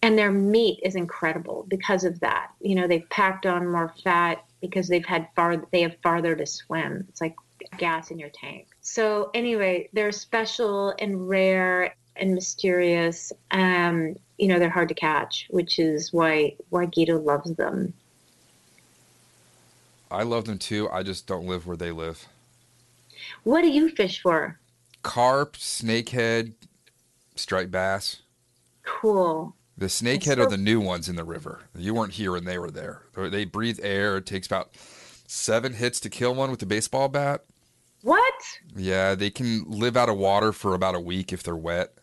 [0.03, 2.53] and their meat is incredible because of that.
[2.61, 6.46] You know, they've packed on more fat because they've had far they have farther to
[6.46, 7.05] swim.
[7.09, 7.34] It's like
[7.76, 8.68] gas in your tank.
[8.80, 13.32] So anyway, they're special and rare and mysterious.
[13.51, 17.92] Um, you know, they're hard to catch, which is why why Guido loves them.
[20.11, 20.88] I love them too.
[20.90, 22.26] I just don't live where they live.
[23.44, 24.59] What do you fish for?
[25.03, 26.55] Carp, snakehead,
[27.34, 28.22] striped bass.
[28.84, 29.55] Cool.
[29.78, 31.60] The snakehead so- are the new ones in the river.
[31.76, 33.02] You weren't here when they were there.
[33.14, 34.16] They breathe air.
[34.16, 34.74] It takes about
[35.28, 37.44] seven hits to kill one with a baseball bat.
[38.02, 38.34] What?
[38.76, 41.94] Yeah, they can live out of water for about a week if they're wet.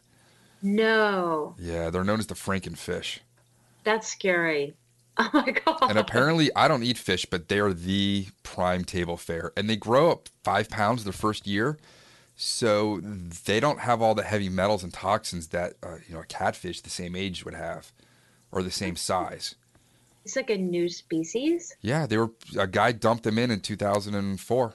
[0.61, 1.55] No.
[1.59, 3.19] Yeah, they're known as the frankenfish.
[3.83, 4.75] That's scary.
[5.17, 5.77] Oh my god.
[5.89, 9.53] And apparently, I don't eat fish, but they are the prime table fare.
[9.55, 11.77] And they grow up five pounds their first year.
[12.35, 12.99] So
[13.45, 16.81] they don't have all the heavy metals and toxins that uh, you know a catfish
[16.81, 17.93] the same age would have,
[18.51, 19.55] or the same size.
[20.25, 21.75] it's like a new species.
[21.81, 24.73] Yeah, they were a guy dumped them in in 2004,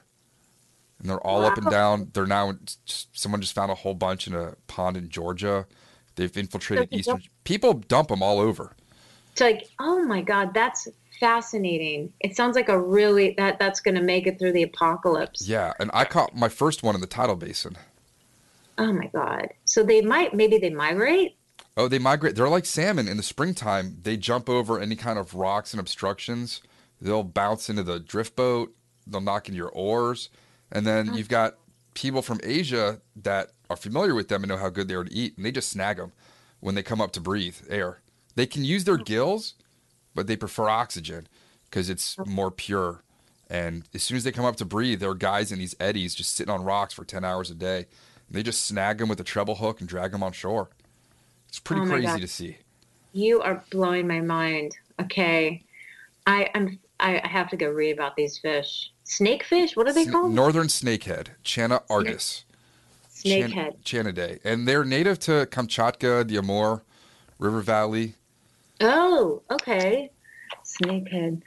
[1.01, 2.11] and they're all up and down.
[2.15, 2.55] They're now
[2.87, 5.67] just, someone just found a whole bunch in a pond in Georgia.
[6.17, 7.23] They've infiltrated So eastern.
[7.45, 8.75] People dump them all over.
[9.33, 10.89] It's like, oh my god, that's
[11.21, 12.12] fascinating.
[12.21, 15.47] It sounds like a really that that's going to make it through the apocalypse.
[15.47, 17.77] Yeah, and I caught my first one in the tidal basin.
[18.79, 19.51] Oh my god.
[19.66, 21.37] So they might maybe they migrate.
[21.77, 22.35] Oh, they migrate.
[22.35, 23.99] They're like salmon in the springtime.
[24.03, 26.62] They jump over any kind of rocks and obstructions.
[27.01, 28.75] They'll bounce into the drift boat.
[29.07, 30.31] They'll knock into your oars.
[30.73, 31.16] And then oh.
[31.16, 31.55] you've got
[31.95, 35.12] people from Asia that are familiar with them and know how good they are to
[35.12, 36.12] eat, and they just snag them
[36.61, 38.01] when they come up to breathe air.
[38.35, 39.05] They can use their oh.
[39.05, 39.55] gills,
[40.15, 41.27] but they prefer oxygen
[41.65, 43.03] because it's more pure.
[43.49, 46.15] And as soon as they come up to breathe, there are guys in these eddies
[46.15, 47.79] just sitting on rocks for 10 hours a day.
[48.29, 50.71] And they just snag them with a treble hook and drag them on shore.
[51.49, 52.21] It's pretty Oh crazy God.
[52.21, 52.59] to see.
[53.13, 54.77] You are blowing my mind.
[55.01, 55.65] Okay.
[56.27, 58.93] I I'm I have to go read about these fish.
[59.05, 59.75] Snakefish?
[59.77, 60.33] What are they Sn- called?
[60.33, 62.45] Northern snakehead, Channa argus.
[63.25, 63.83] Chan- Snakehead.
[63.83, 64.39] Channidae.
[64.45, 66.83] And they're native to Kamchatka, the Amur
[67.39, 68.15] River Valley.
[68.81, 70.11] Oh, okay.
[70.64, 71.43] Snakehead.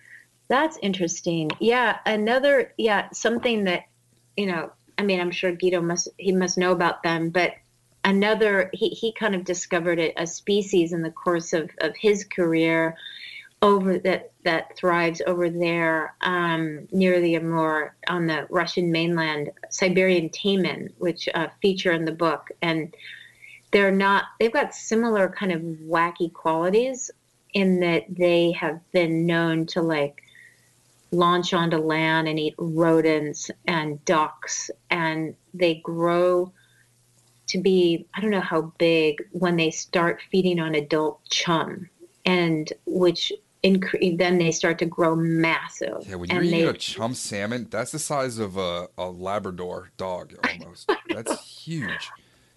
[0.50, 1.50] That's interesting.
[1.60, 3.84] Yeah, another yeah, something that
[4.38, 7.54] you know, I mean, I'm sure Guido must he must know about them, but
[8.04, 12.24] another he, he kind of discovered a, a species in the course of, of his
[12.26, 12.96] career
[13.62, 20.30] over that that thrives over there um, near the Amur on the Russian mainland, Siberian
[20.30, 22.94] taimen, which uh, feature in the book, and
[23.72, 24.26] they're not.
[24.40, 27.10] They've got similar kind of wacky qualities
[27.54, 30.24] in that they have been known to like
[31.12, 36.52] launch onto land and eat rodents and ducks, and they grow
[37.48, 41.90] to be I don't know how big when they start feeding on adult chum,
[42.26, 43.32] and which
[43.64, 46.06] incre- then they start to grow massive.
[46.08, 49.10] Yeah, when you're and eating they, a chum salmon, that's the size of a, a
[49.10, 50.92] Labrador dog almost.
[51.10, 52.10] that's huge.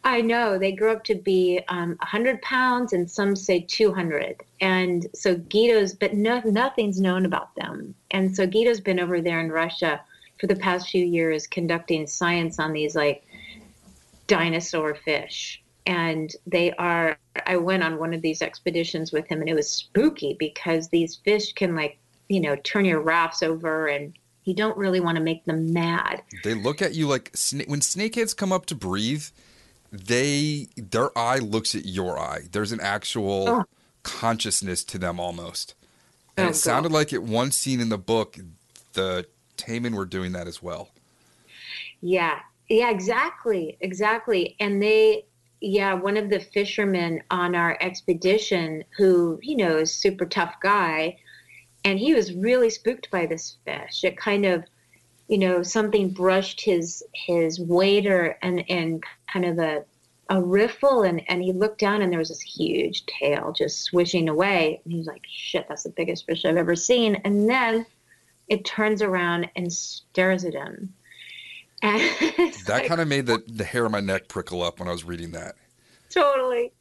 [0.07, 4.41] I know they grow up to be um, 100 pounds, and some say 200.
[4.61, 7.93] And so Guido's, but no, nothing's known about them.
[8.13, 10.01] And so Guido's been over there in Russia
[10.39, 13.25] for the past few years conducting science on these like
[14.29, 15.61] dinosaur fish.
[15.87, 19.69] And they are, I went on one of these expeditions with him, and it was
[19.69, 21.99] spooky because these fish can like,
[22.29, 26.23] you know, turn your rafts over, and you don't really want to make them mad.
[26.45, 27.33] They look at you like
[27.67, 29.25] when snakeheads come up to breathe,
[29.97, 32.43] they their eye looks at your eye.
[32.53, 33.65] There's an actual Oh.
[34.03, 35.75] consciousness to them almost.
[36.37, 38.39] And Oh, it sounded like at one scene in the book,
[38.93, 39.27] the
[39.57, 40.91] taimen were doing that as well.
[42.01, 44.55] Yeah, yeah, exactly, exactly.
[44.61, 45.25] And they,
[45.61, 51.17] yeah, one of the fishermen on our expedition, who you know is super tough guy,
[51.85, 54.05] and he was really spooked by this fish.
[54.05, 54.65] It kind of,
[55.29, 59.03] you know, something brushed his his waiter and and
[59.33, 59.85] kind of a
[60.29, 64.29] a riffle and, and he looked down and there was this huge tail just swishing
[64.29, 64.81] away.
[64.85, 67.17] And he's like, shit, that's the biggest fish I've ever seen.
[67.25, 67.87] And then
[68.49, 70.93] it turns around and stares at him.
[71.83, 72.01] And
[72.37, 74.93] that like, kind of made the, the hair on my neck prickle up when I
[74.93, 75.55] was reading that.
[76.11, 76.73] Totally.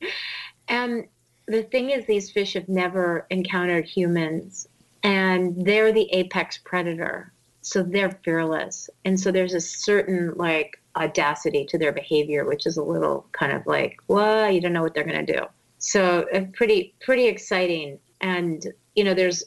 [0.67, 1.05] And
[1.47, 4.67] the thing is, these fish have never encountered humans
[5.03, 7.31] and they're the apex predator.
[7.65, 8.91] So they're fearless.
[9.05, 13.51] And so there's a certain like audacity to their behavior, which is a little kind
[13.51, 15.45] of like, well, you don't know what they're going to do.
[15.79, 17.97] So uh, pretty, pretty exciting.
[18.21, 19.45] And, you know, there's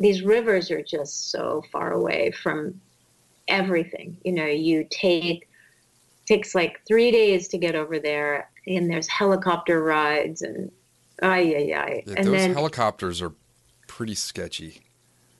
[0.00, 2.80] these rivers are just so far away from
[3.46, 4.16] everything.
[4.24, 5.48] You know, you take,
[6.26, 10.72] takes like three days to get over there and there's helicopter rides and,
[11.22, 12.02] ay, ay, ay.
[12.04, 13.32] Yeah, and those then, helicopters are
[13.86, 14.80] pretty sketchy.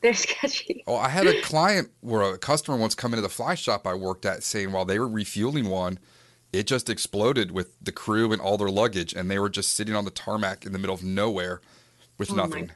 [0.05, 0.84] They're sketchy.
[0.86, 3.94] Oh, I had a client where a customer once come into the fly shop I
[3.94, 5.98] worked at saying while they were refueling one,
[6.52, 9.96] it just exploded with the crew and all their luggage, and they were just sitting
[9.96, 11.62] on the tarmac in the middle of nowhere
[12.18, 12.70] with Oh, nothing.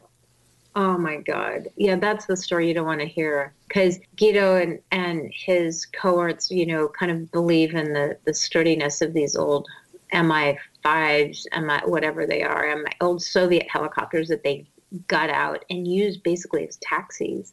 [0.75, 1.69] My, oh my God.
[1.77, 3.53] Yeah, that's the story you don't want to hear.
[3.69, 9.03] Because Guido and, and his cohorts, you know, kind of believe in the, the sturdiness
[9.03, 9.69] of these old
[10.15, 14.67] MI5s, MI, whatever they are, MI, old Soviet helicopters that they
[15.07, 17.53] got out and used basically as taxis.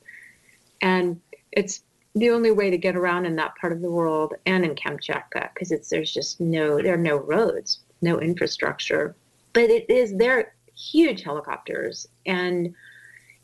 [0.82, 1.20] And
[1.52, 1.84] it's
[2.16, 5.50] the only way to get around in that part of the world and in Kamchatka
[5.54, 9.16] because it's there's just no there are no roads, no infrastructure.
[9.54, 12.74] But it is they're huge helicopters and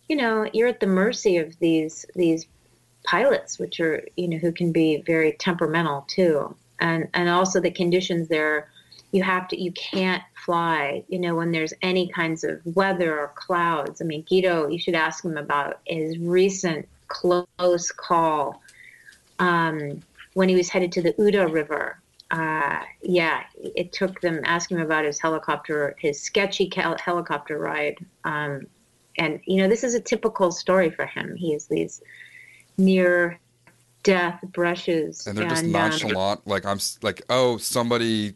[0.08, 2.48] you know, you're at the mercy of these these
[3.04, 6.56] pilots which are, you know, who can be very temperamental too.
[6.80, 8.70] And and also the conditions there
[9.12, 13.34] you have to you can't fly you know when there's any kinds of weather or
[13.36, 14.02] clouds.
[14.02, 18.62] I mean guido you should ask him about his recent close call
[19.40, 20.02] um,
[20.34, 21.98] when he was headed to the uda river.
[22.32, 27.98] Uh, yeah it took them asking him about his helicopter his sketchy cal- helicopter ride.
[28.24, 28.68] Um,
[29.18, 31.36] and you know this is a typical story for him.
[31.36, 32.02] He has these
[32.78, 33.40] near
[34.04, 36.48] death brushes And they're just um, nonchalant.
[36.48, 38.34] Like I'm like, oh, somebody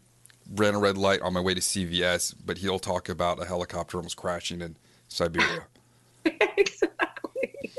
[0.53, 3.97] ran a red light on my way to CVS, but he'll talk about a helicopter
[3.97, 4.77] almost crashing in
[5.07, 5.65] Siberia.
[6.25, 7.71] exactly.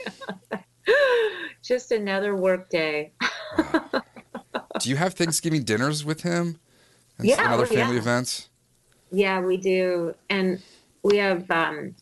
[1.62, 3.12] Just another work day.
[4.80, 6.58] Do you have Thanksgiving dinners with him?
[7.18, 7.84] And, Yeah, and other oh, yeah.
[7.84, 8.48] family events?
[9.10, 10.60] Yeah, we do, and
[11.02, 11.94] we have, um,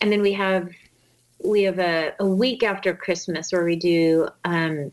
[0.00, 0.70] and then we have,
[1.44, 4.92] we have a, a week after Christmas where we do, um,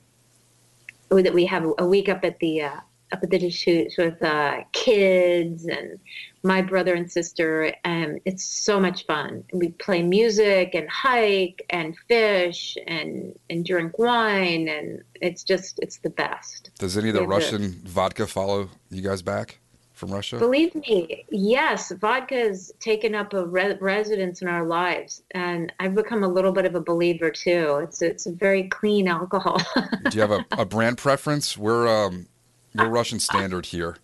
[1.10, 2.80] that we have a week up at the uh,
[3.12, 6.00] up at the Deschutes with uh, kids and
[6.44, 9.44] my brother and sister, and it's so much fun.
[9.52, 15.98] We play music and hike and fish and and drink wine, and it's just it's
[15.98, 16.72] the best.
[16.80, 19.60] Does any of the a- Russian vodka follow you guys back
[19.94, 20.38] from Russia?
[20.38, 25.96] Believe me, yes, vodka has taken up a re- residence in our lives, and I've
[25.96, 27.80] become a little bit of a believer too.
[27.84, 29.60] It's it's a very clean alcohol.
[30.10, 31.58] Do you have a, a brand preference?
[31.58, 32.28] We're um
[32.76, 33.98] we're Russian standard here.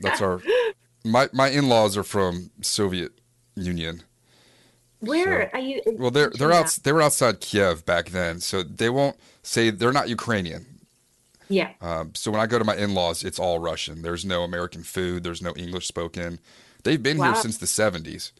[0.00, 0.40] That's our
[1.04, 3.12] my my in laws are from Soviet
[3.54, 4.02] Union.
[5.00, 5.80] Where are you?
[5.86, 9.92] Well, they're they're out they were outside Kiev back then, so they won't say they're
[9.92, 10.66] not Ukrainian.
[11.48, 14.02] Yeah, Um, so when I go to my in laws, it's all Russian.
[14.02, 15.22] There's no American food.
[15.22, 16.40] There's no English spoken.
[16.82, 18.32] They've been here since the 70s.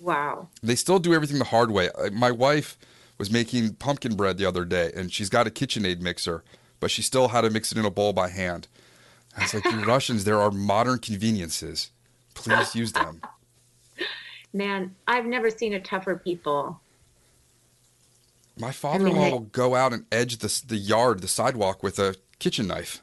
[0.00, 0.48] wow.
[0.62, 1.90] They still do everything the hard way.
[2.10, 2.78] My wife
[3.18, 6.42] was making pumpkin bread the other day, and she's got a KitchenAid mixer,
[6.80, 8.68] but she still had to mix it in a bowl by hand.
[9.36, 11.90] I was like, "You Russians, there are modern conveniences.
[12.34, 13.20] Please use them."
[14.52, 16.80] Man, I've never seen a tougher people.
[18.58, 22.16] My father-in-law they- will go out and edge the the yard, the sidewalk, with a
[22.38, 23.02] kitchen knife.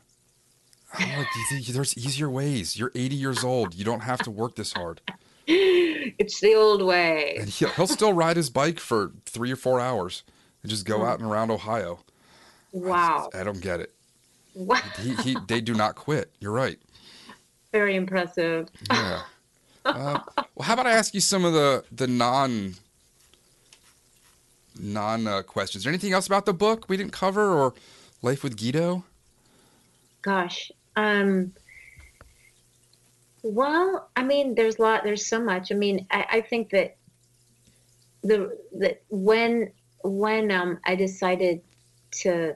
[0.93, 1.27] I'm like,
[1.67, 2.77] there's easier ways.
[2.77, 3.75] You're 80 years old.
[3.75, 5.01] You don't have to work this hard.
[5.47, 7.35] It's the old way.
[7.39, 10.23] And he'll, he'll still ride his bike for three or four hours
[10.63, 11.99] and just go out and around Ohio.
[12.75, 13.29] Wow.
[13.33, 13.93] I don't get it.
[14.53, 14.81] Wow.
[14.99, 16.29] He, he, they do not quit.
[16.39, 16.77] You're right.
[17.71, 18.69] Very impressive.
[18.91, 19.21] Yeah.
[19.85, 20.19] Uh,
[20.55, 22.73] well, how about I ask you some of the the non
[24.79, 25.81] non uh, questions?
[25.81, 27.75] Is there anything else about the book we didn't cover or
[28.23, 29.03] Life with Guido?
[30.23, 30.71] Gosh.
[30.95, 31.53] Um
[33.43, 35.71] well, I mean, there's a lot there's so much.
[35.71, 36.95] I mean, I, I think that
[38.23, 39.71] the that when
[40.03, 41.61] when um I decided
[42.21, 42.55] to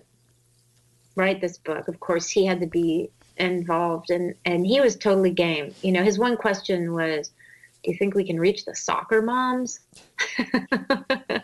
[1.20, 5.32] write this book, of course he had to be involved and and he was totally
[5.32, 5.74] game.
[5.82, 7.32] You know, his one question was,
[7.84, 9.80] Do you think we can reach the soccer moms?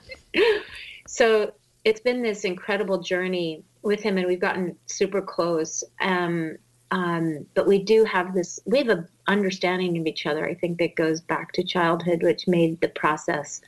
[1.08, 1.54] so
[1.84, 5.84] it's been this incredible journey with him, and we've gotten super close.
[6.02, 6.58] Um,
[6.92, 10.48] um, but we do have this we have a understanding of each other.
[10.48, 13.62] I think that goes back to childhood, which made the process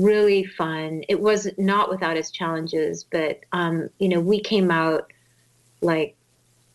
[0.00, 1.04] really fun.
[1.08, 5.12] It was not without its challenges, but um, you know, we came out
[5.82, 6.16] like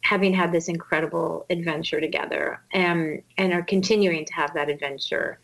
[0.01, 5.39] having had this incredible adventure together, and and are continuing to have that adventure.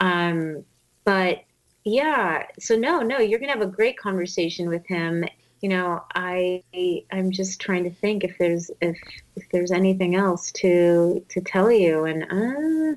[0.00, 0.64] Um,
[1.04, 1.44] but
[1.84, 5.24] yeah, so no, no, you're gonna have a great conversation with him.
[5.62, 6.62] You know, I
[7.10, 8.98] I'm just trying to think if there's if
[9.36, 12.96] if there's anything else to to tell you, and uh,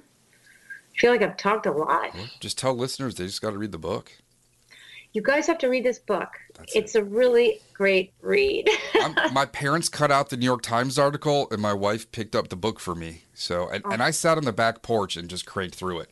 [0.99, 2.11] feel like I've talked a lot.
[2.39, 4.11] Just tell listeners they just got to read the book.
[5.13, 6.29] You guys have to read this book.
[6.55, 8.69] That's it's a really great read.
[9.33, 12.55] My parents cut out the New York Times article, and my wife picked up the
[12.55, 13.23] book for me.
[13.33, 16.11] So, and, and I sat on the back porch and just cranked through it.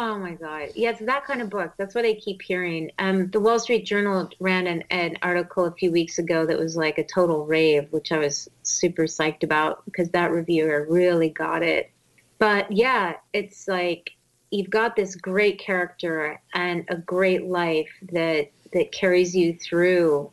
[0.00, 0.68] Oh my God.
[0.76, 1.72] Yeah, it's that kind of book.
[1.76, 2.92] That's what I keep hearing.
[3.00, 6.76] Um, the Wall Street Journal ran an, an article a few weeks ago that was
[6.76, 11.64] like a total rave, which I was super psyched about because that reviewer really got
[11.64, 11.90] it.
[12.38, 14.12] But yeah, it's like
[14.50, 20.30] you've got this great character and a great life that that carries you through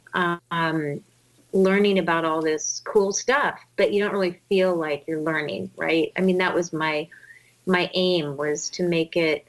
[0.51, 1.01] um,
[1.53, 6.11] learning about all this cool stuff, but you don't really feel like you're learning, right?
[6.17, 7.07] I mean, that was my
[7.65, 9.47] my aim was to make it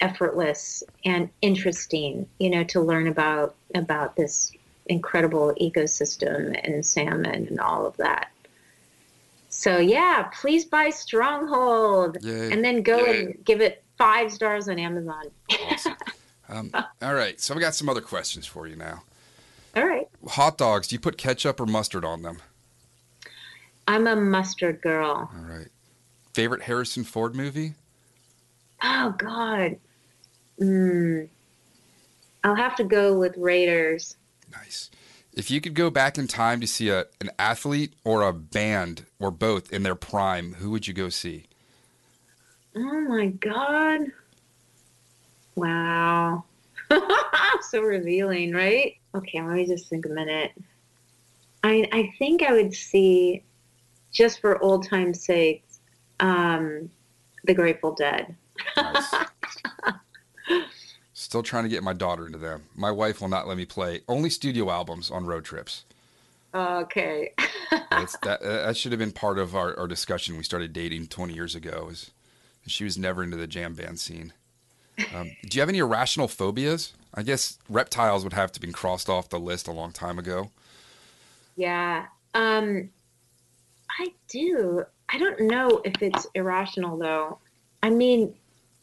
[0.00, 4.52] effortless and interesting, you know, to learn about about this
[4.86, 8.30] incredible ecosystem and salmon and all of that.
[9.48, 12.52] So yeah, please buy Stronghold Yay.
[12.52, 15.24] and then go and give it five stars on Amazon.
[15.64, 15.96] Awesome.
[16.48, 16.70] um,
[17.02, 19.02] all right, so we got some other questions for you now.
[19.74, 20.08] All right.
[20.28, 22.38] Hot dogs, do you put ketchup or mustard on them?
[23.88, 25.30] I'm a mustard girl.
[25.32, 25.68] All right.
[26.34, 27.74] Favorite Harrison Ford movie?
[28.82, 29.76] Oh God.
[30.60, 31.28] Mm.
[32.44, 34.16] I'll have to go with Raiders.
[34.52, 34.90] Nice.
[35.36, 39.04] If you could go back in time to see a, an athlete or a band
[39.20, 41.44] or both in their prime, who would you go see?
[42.74, 44.06] Oh my God.
[45.54, 46.44] Wow.
[47.60, 48.96] so revealing, right?
[49.14, 50.52] Okay, let me just think a minute.
[51.62, 53.42] I I think I would see,
[54.12, 55.64] just for old time's sake,
[56.20, 56.90] um,
[57.44, 58.34] the Grateful Dead.
[58.76, 59.14] Nice.
[61.36, 62.62] Still trying to get my daughter into them.
[62.74, 65.84] My wife will not let me play only studio albums on road trips.
[66.54, 67.34] Okay.
[67.90, 70.38] That's, that that should have been part of our, our discussion.
[70.38, 71.88] We started dating 20 years ago.
[71.92, 72.10] Is
[72.66, 74.32] she was never into the jam band scene.
[75.14, 76.94] Um, do you have any irrational phobias?
[77.12, 80.52] I guess reptiles would have to been crossed off the list a long time ago.
[81.54, 82.06] Yeah.
[82.32, 82.88] Um
[84.00, 84.86] I do.
[85.10, 87.40] I don't know if it's irrational though.
[87.82, 88.34] I mean,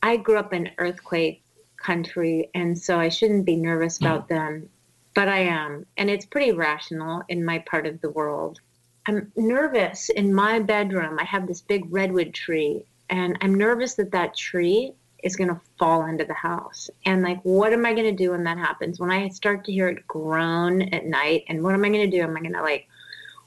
[0.03, 1.42] I grew up in earthquake
[1.83, 4.29] country and so I shouldn't be nervous about mm.
[4.29, 4.69] them,
[5.13, 5.85] but I am.
[5.97, 8.59] And it's pretty rational in my part of the world.
[9.05, 11.19] I'm nervous in my bedroom.
[11.19, 15.59] I have this big redwood tree and I'm nervous that that tree is going to
[15.79, 16.89] fall into the house.
[17.05, 18.99] And like, what am I going to do when that happens?
[18.99, 22.17] When I start to hear it groan at night, and what am I going to
[22.17, 22.23] do?
[22.23, 22.87] Am I going to like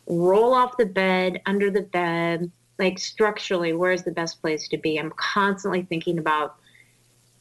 [0.07, 2.51] roll off the bed, under the bed?
[2.79, 4.99] Like, structurally, where's the best place to be?
[4.99, 6.57] I'm constantly thinking about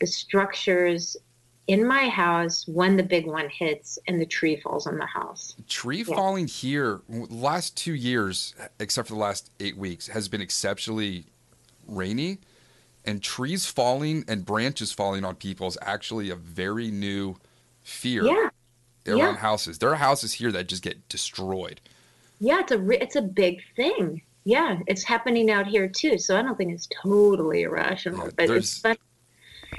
[0.06, 1.18] the structures
[1.68, 5.56] in my house when the big one hits and the tree falls on the house.
[5.68, 6.16] Tree Yeah.
[6.16, 11.26] falling here, last two years, except for the last eight weeks, has been exceptionally
[11.88, 12.38] rainy.
[13.04, 17.38] And trees falling and branches falling on people is actually a very new
[17.82, 18.50] fear Yeah.
[19.08, 19.36] around Yeah.
[19.38, 19.80] houses.
[19.80, 21.82] There are houses here that just get destroyed.
[22.40, 24.22] Yeah, it's a it's a big thing.
[24.44, 26.20] Yeah, it's happening out here too.
[26.20, 28.98] So I don't think it's totally irrational, Yeah, but it's fun.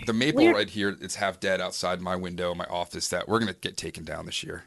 [0.07, 0.57] The maple Weird.
[0.57, 3.09] right here, it's half dead outside my window, in my office.
[3.09, 4.65] That we're gonna get taken down this year.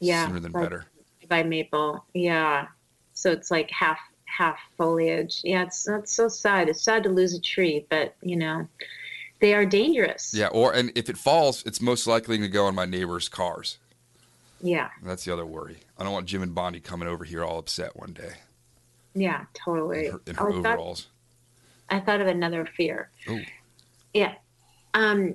[0.00, 0.86] Yeah, sooner than better.
[1.28, 2.04] by maple.
[2.14, 2.66] Yeah,
[3.14, 5.40] so it's like half half foliage.
[5.44, 6.68] Yeah, it's that's so sad.
[6.68, 8.66] It's sad to lose a tree, but you know,
[9.40, 10.34] they are dangerous.
[10.34, 13.78] Yeah, or and if it falls, it's most likely to go on my neighbor's cars.
[14.60, 15.78] yeah, That's the other worry.
[15.98, 18.32] I don't want Jim and Bonnie coming over here all upset one day
[19.14, 20.06] yeah, totally.
[20.06, 21.06] in her, in her Oh, I thought- overalls.
[21.88, 23.08] I thought of another fear.
[23.30, 23.42] Ooh.
[24.16, 24.34] Yeah.
[24.94, 25.34] Um,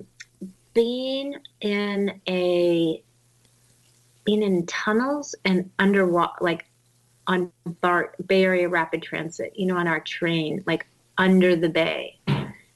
[0.74, 3.02] being in a
[4.24, 6.66] being in tunnels and underwater, like
[7.26, 10.86] on Bar- Bay Area Rapid Transit, you know, on our train, like
[11.18, 12.18] under the bay,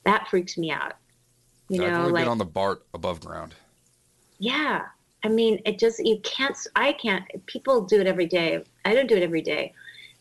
[0.04, 0.94] that freaks me out.
[1.68, 3.54] You I've know, only like been on the BART above ground.
[4.38, 4.82] yeah.
[5.24, 6.56] I mean, it just you can't.
[6.76, 7.24] I can't.
[7.46, 8.62] People do it every day.
[8.84, 9.72] I don't do it every day,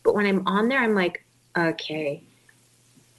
[0.02, 1.24] but when I'm on there, I'm like,
[1.56, 2.24] okay,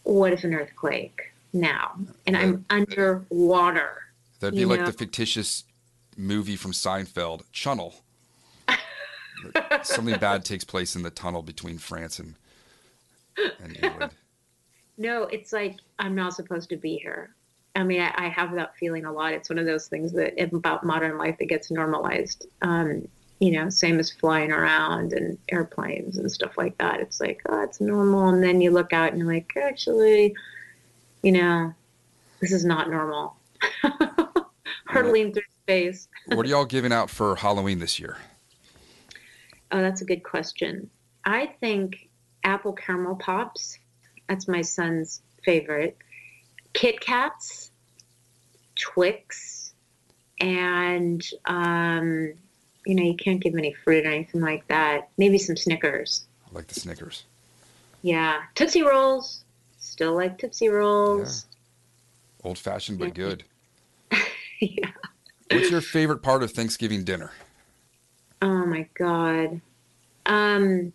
[0.04, 1.98] what if an earthquake now?
[2.26, 4.04] And I'm underwater.
[4.40, 4.86] That'd be You like know?
[4.88, 5.64] the fictitious
[6.16, 7.96] movie from Seinfeld, Chunnel.
[9.84, 12.36] Something bad takes place in the tunnel between France and,
[13.62, 14.12] and England.
[15.00, 17.36] No, it's like I'm not supposed to be here.
[17.76, 19.34] I mean, I, I have that feeling a lot.
[19.34, 22.48] It's one of those things that about modern life that gets normalized.
[22.64, 23.08] Um,
[23.40, 27.00] you know, same as flying around and airplanes and stuff like that.
[27.00, 28.30] It's like, oh, it's normal.
[28.30, 30.34] And then you look out and you're like, actually,
[31.24, 31.74] you know,
[32.40, 33.36] this is not normal.
[34.86, 36.08] Hurtling through space.
[36.28, 38.18] what are y'all giving out for Halloween this year?
[39.72, 40.90] Oh, that's a good question.
[41.26, 42.10] I think
[42.44, 43.78] apple caramel pops.
[44.30, 45.98] That's my son's favorite.
[46.74, 47.72] Kit Kats,
[48.76, 49.74] Twix,
[50.40, 52.34] and um,
[52.86, 55.10] you know, you can't give any fruit or anything like that.
[55.18, 56.26] Maybe some Snickers.
[56.50, 57.24] I like the Snickers.
[58.02, 59.44] Yeah, Tootsie Rolls.
[59.98, 61.48] Still like Tootsie Rolls.
[62.44, 63.44] Old fashioned but good.
[64.60, 64.90] Yeah.
[65.52, 67.32] What's your favorite part of Thanksgiving dinner?
[68.42, 69.60] Oh my god.
[70.28, 70.94] Um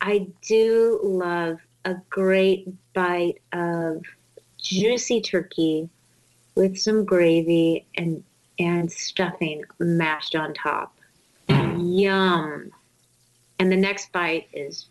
[0.00, 4.02] I do love a great bite of
[4.60, 5.88] juicy turkey
[6.54, 8.22] with some gravy and
[8.60, 10.96] and stuffing mashed on top.
[11.48, 12.70] Yum.
[13.58, 14.86] And the next bite is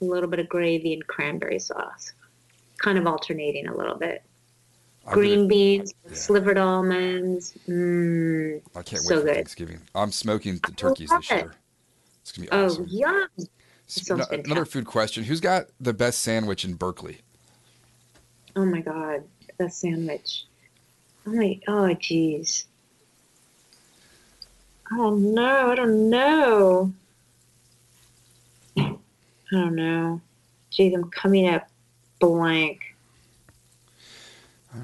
[0.00, 2.12] a little bit of gravy and cranberry sauce.
[2.78, 4.22] Kind of alternating a little bit.
[5.06, 6.14] I'm Green gonna- beans, Yeah.
[6.14, 7.54] slivered almonds.
[7.66, 8.60] Mmm.
[8.76, 9.34] I can't so wait for good.
[9.36, 9.80] Thanksgiving.
[9.94, 11.34] I'm smoking the turkeys this it.
[11.34, 11.54] year.
[12.22, 12.60] It's gonna be awesome.
[12.60, 12.86] Oh, awesome.
[12.90, 13.48] yum.
[13.88, 17.18] S- no- another food question: Who's got the best sandwich in Berkeley?
[18.54, 19.24] Oh my god,
[19.56, 20.44] the sandwich.
[21.26, 22.64] Oh my, oh jeez.
[24.92, 26.92] Oh no, I don't know.
[29.52, 30.20] I don't know.
[30.70, 31.68] Geez, I'm coming up
[32.18, 32.94] blank.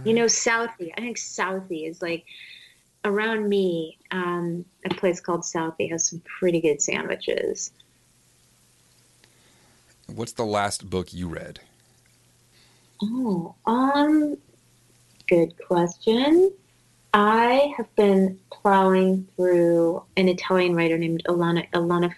[0.05, 0.91] You know, Southie.
[0.97, 2.25] I think Southie is like
[3.05, 3.99] around me.
[4.11, 7.73] Um, a place called Southie has some pretty good sandwiches.
[10.07, 11.61] What's the last book you read?
[13.03, 14.37] Oh, um,
[15.29, 16.53] good question.
[17.13, 22.13] I have been plowing through an Italian writer named Alana Ilana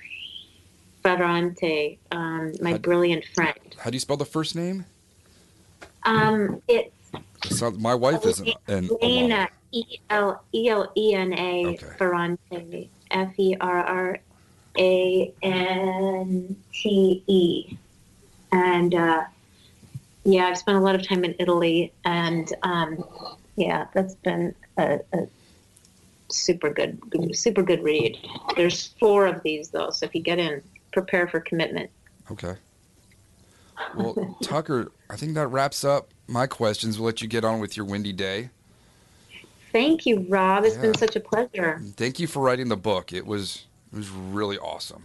[1.16, 3.54] Ferrante, um, my How- brilliant friend.
[3.78, 4.84] How do you spell the first name?
[6.02, 6.92] Um, it's
[7.44, 11.66] It sounds- my wife is an, an Elena E L E L E N A
[11.66, 11.86] Okay.
[11.96, 14.18] Ferrante F E R R
[14.78, 17.76] A N T E,
[18.50, 19.24] and uh,
[20.24, 23.04] yeah, I've spent a lot of time in Italy, and um,
[23.54, 25.28] yeah, that's been a, a
[26.30, 26.98] super good,
[27.36, 28.18] super good read.
[28.56, 30.62] There's four of these though, so if you get in,
[30.96, 31.90] prepare for commitment.
[32.32, 32.54] Okay.
[33.94, 36.98] Well, Tucker, I think that wraps up my questions.
[36.98, 38.48] We'll let you get on with your windy day.
[39.72, 40.64] Thank you, Rob.
[40.64, 41.82] It's been such a pleasure.
[41.96, 43.12] Thank you for writing the book.
[43.12, 45.04] It was it was really awesome.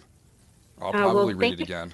[0.81, 1.65] I'll Uh, well, probably read thank it you.
[1.65, 1.93] again.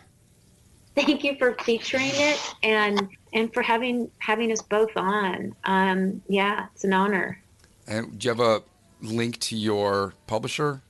[0.95, 6.67] thank you for featuring it and and for having having us both on um yeah
[6.73, 7.39] it's an honor
[7.87, 8.63] And do you have a
[9.01, 10.81] link to your publisher,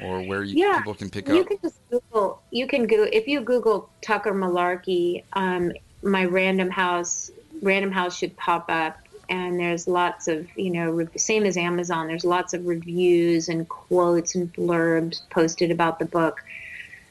[0.00, 1.36] or where you, Yeah, people can pick up.
[1.36, 1.48] you up?
[1.48, 7.30] can just google you can go if you google tucker malarkey um my random house
[7.62, 8.96] random house should pop up
[9.28, 14.34] and there's lots of you know same as amazon there's lots of reviews and quotes
[14.34, 16.36] and blurbs posted about the book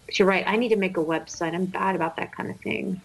[0.05, 2.59] but you're right i need to make a website i'm bad about that kind of
[2.61, 3.01] thing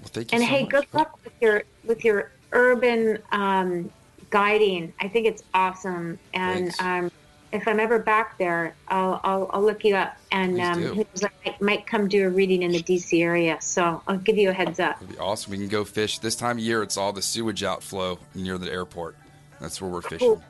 [0.00, 0.70] Well, thank you And so hey, much.
[0.70, 3.90] good luck with your with your urban um,
[4.30, 4.94] guiding.
[5.00, 6.18] I think it's awesome.
[6.32, 6.78] And Thanks.
[6.78, 7.10] um,
[7.52, 10.16] if I'm ever back there, I'll I'll, I'll look you up.
[10.32, 10.88] And um, do.
[10.88, 13.58] who knows, I might, might come do a reading in the DC area.
[13.60, 14.96] So I'll give you a heads up.
[15.02, 15.52] It'd be awesome.
[15.52, 16.18] We can go fish.
[16.18, 19.16] This time of year, it's all the sewage outflow near the airport.
[19.60, 20.28] That's where we're fishing.
[20.28, 20.42] Cool.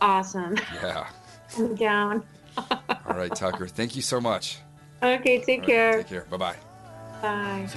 [0.00, 0.56] Awesome.
[0.74, 1.08] Yeah.
[1.58, 2.24] I'm down.
[2.56, 3.66] All right, Tucker.
[3.66, 4.58] Thank you so much.
[5.02, 5.96] Okay, take All right, care.
[5.98, 6.26] Take care.
[6.30, 6.56] Bye bye.
[7.22, 7.68] Bye.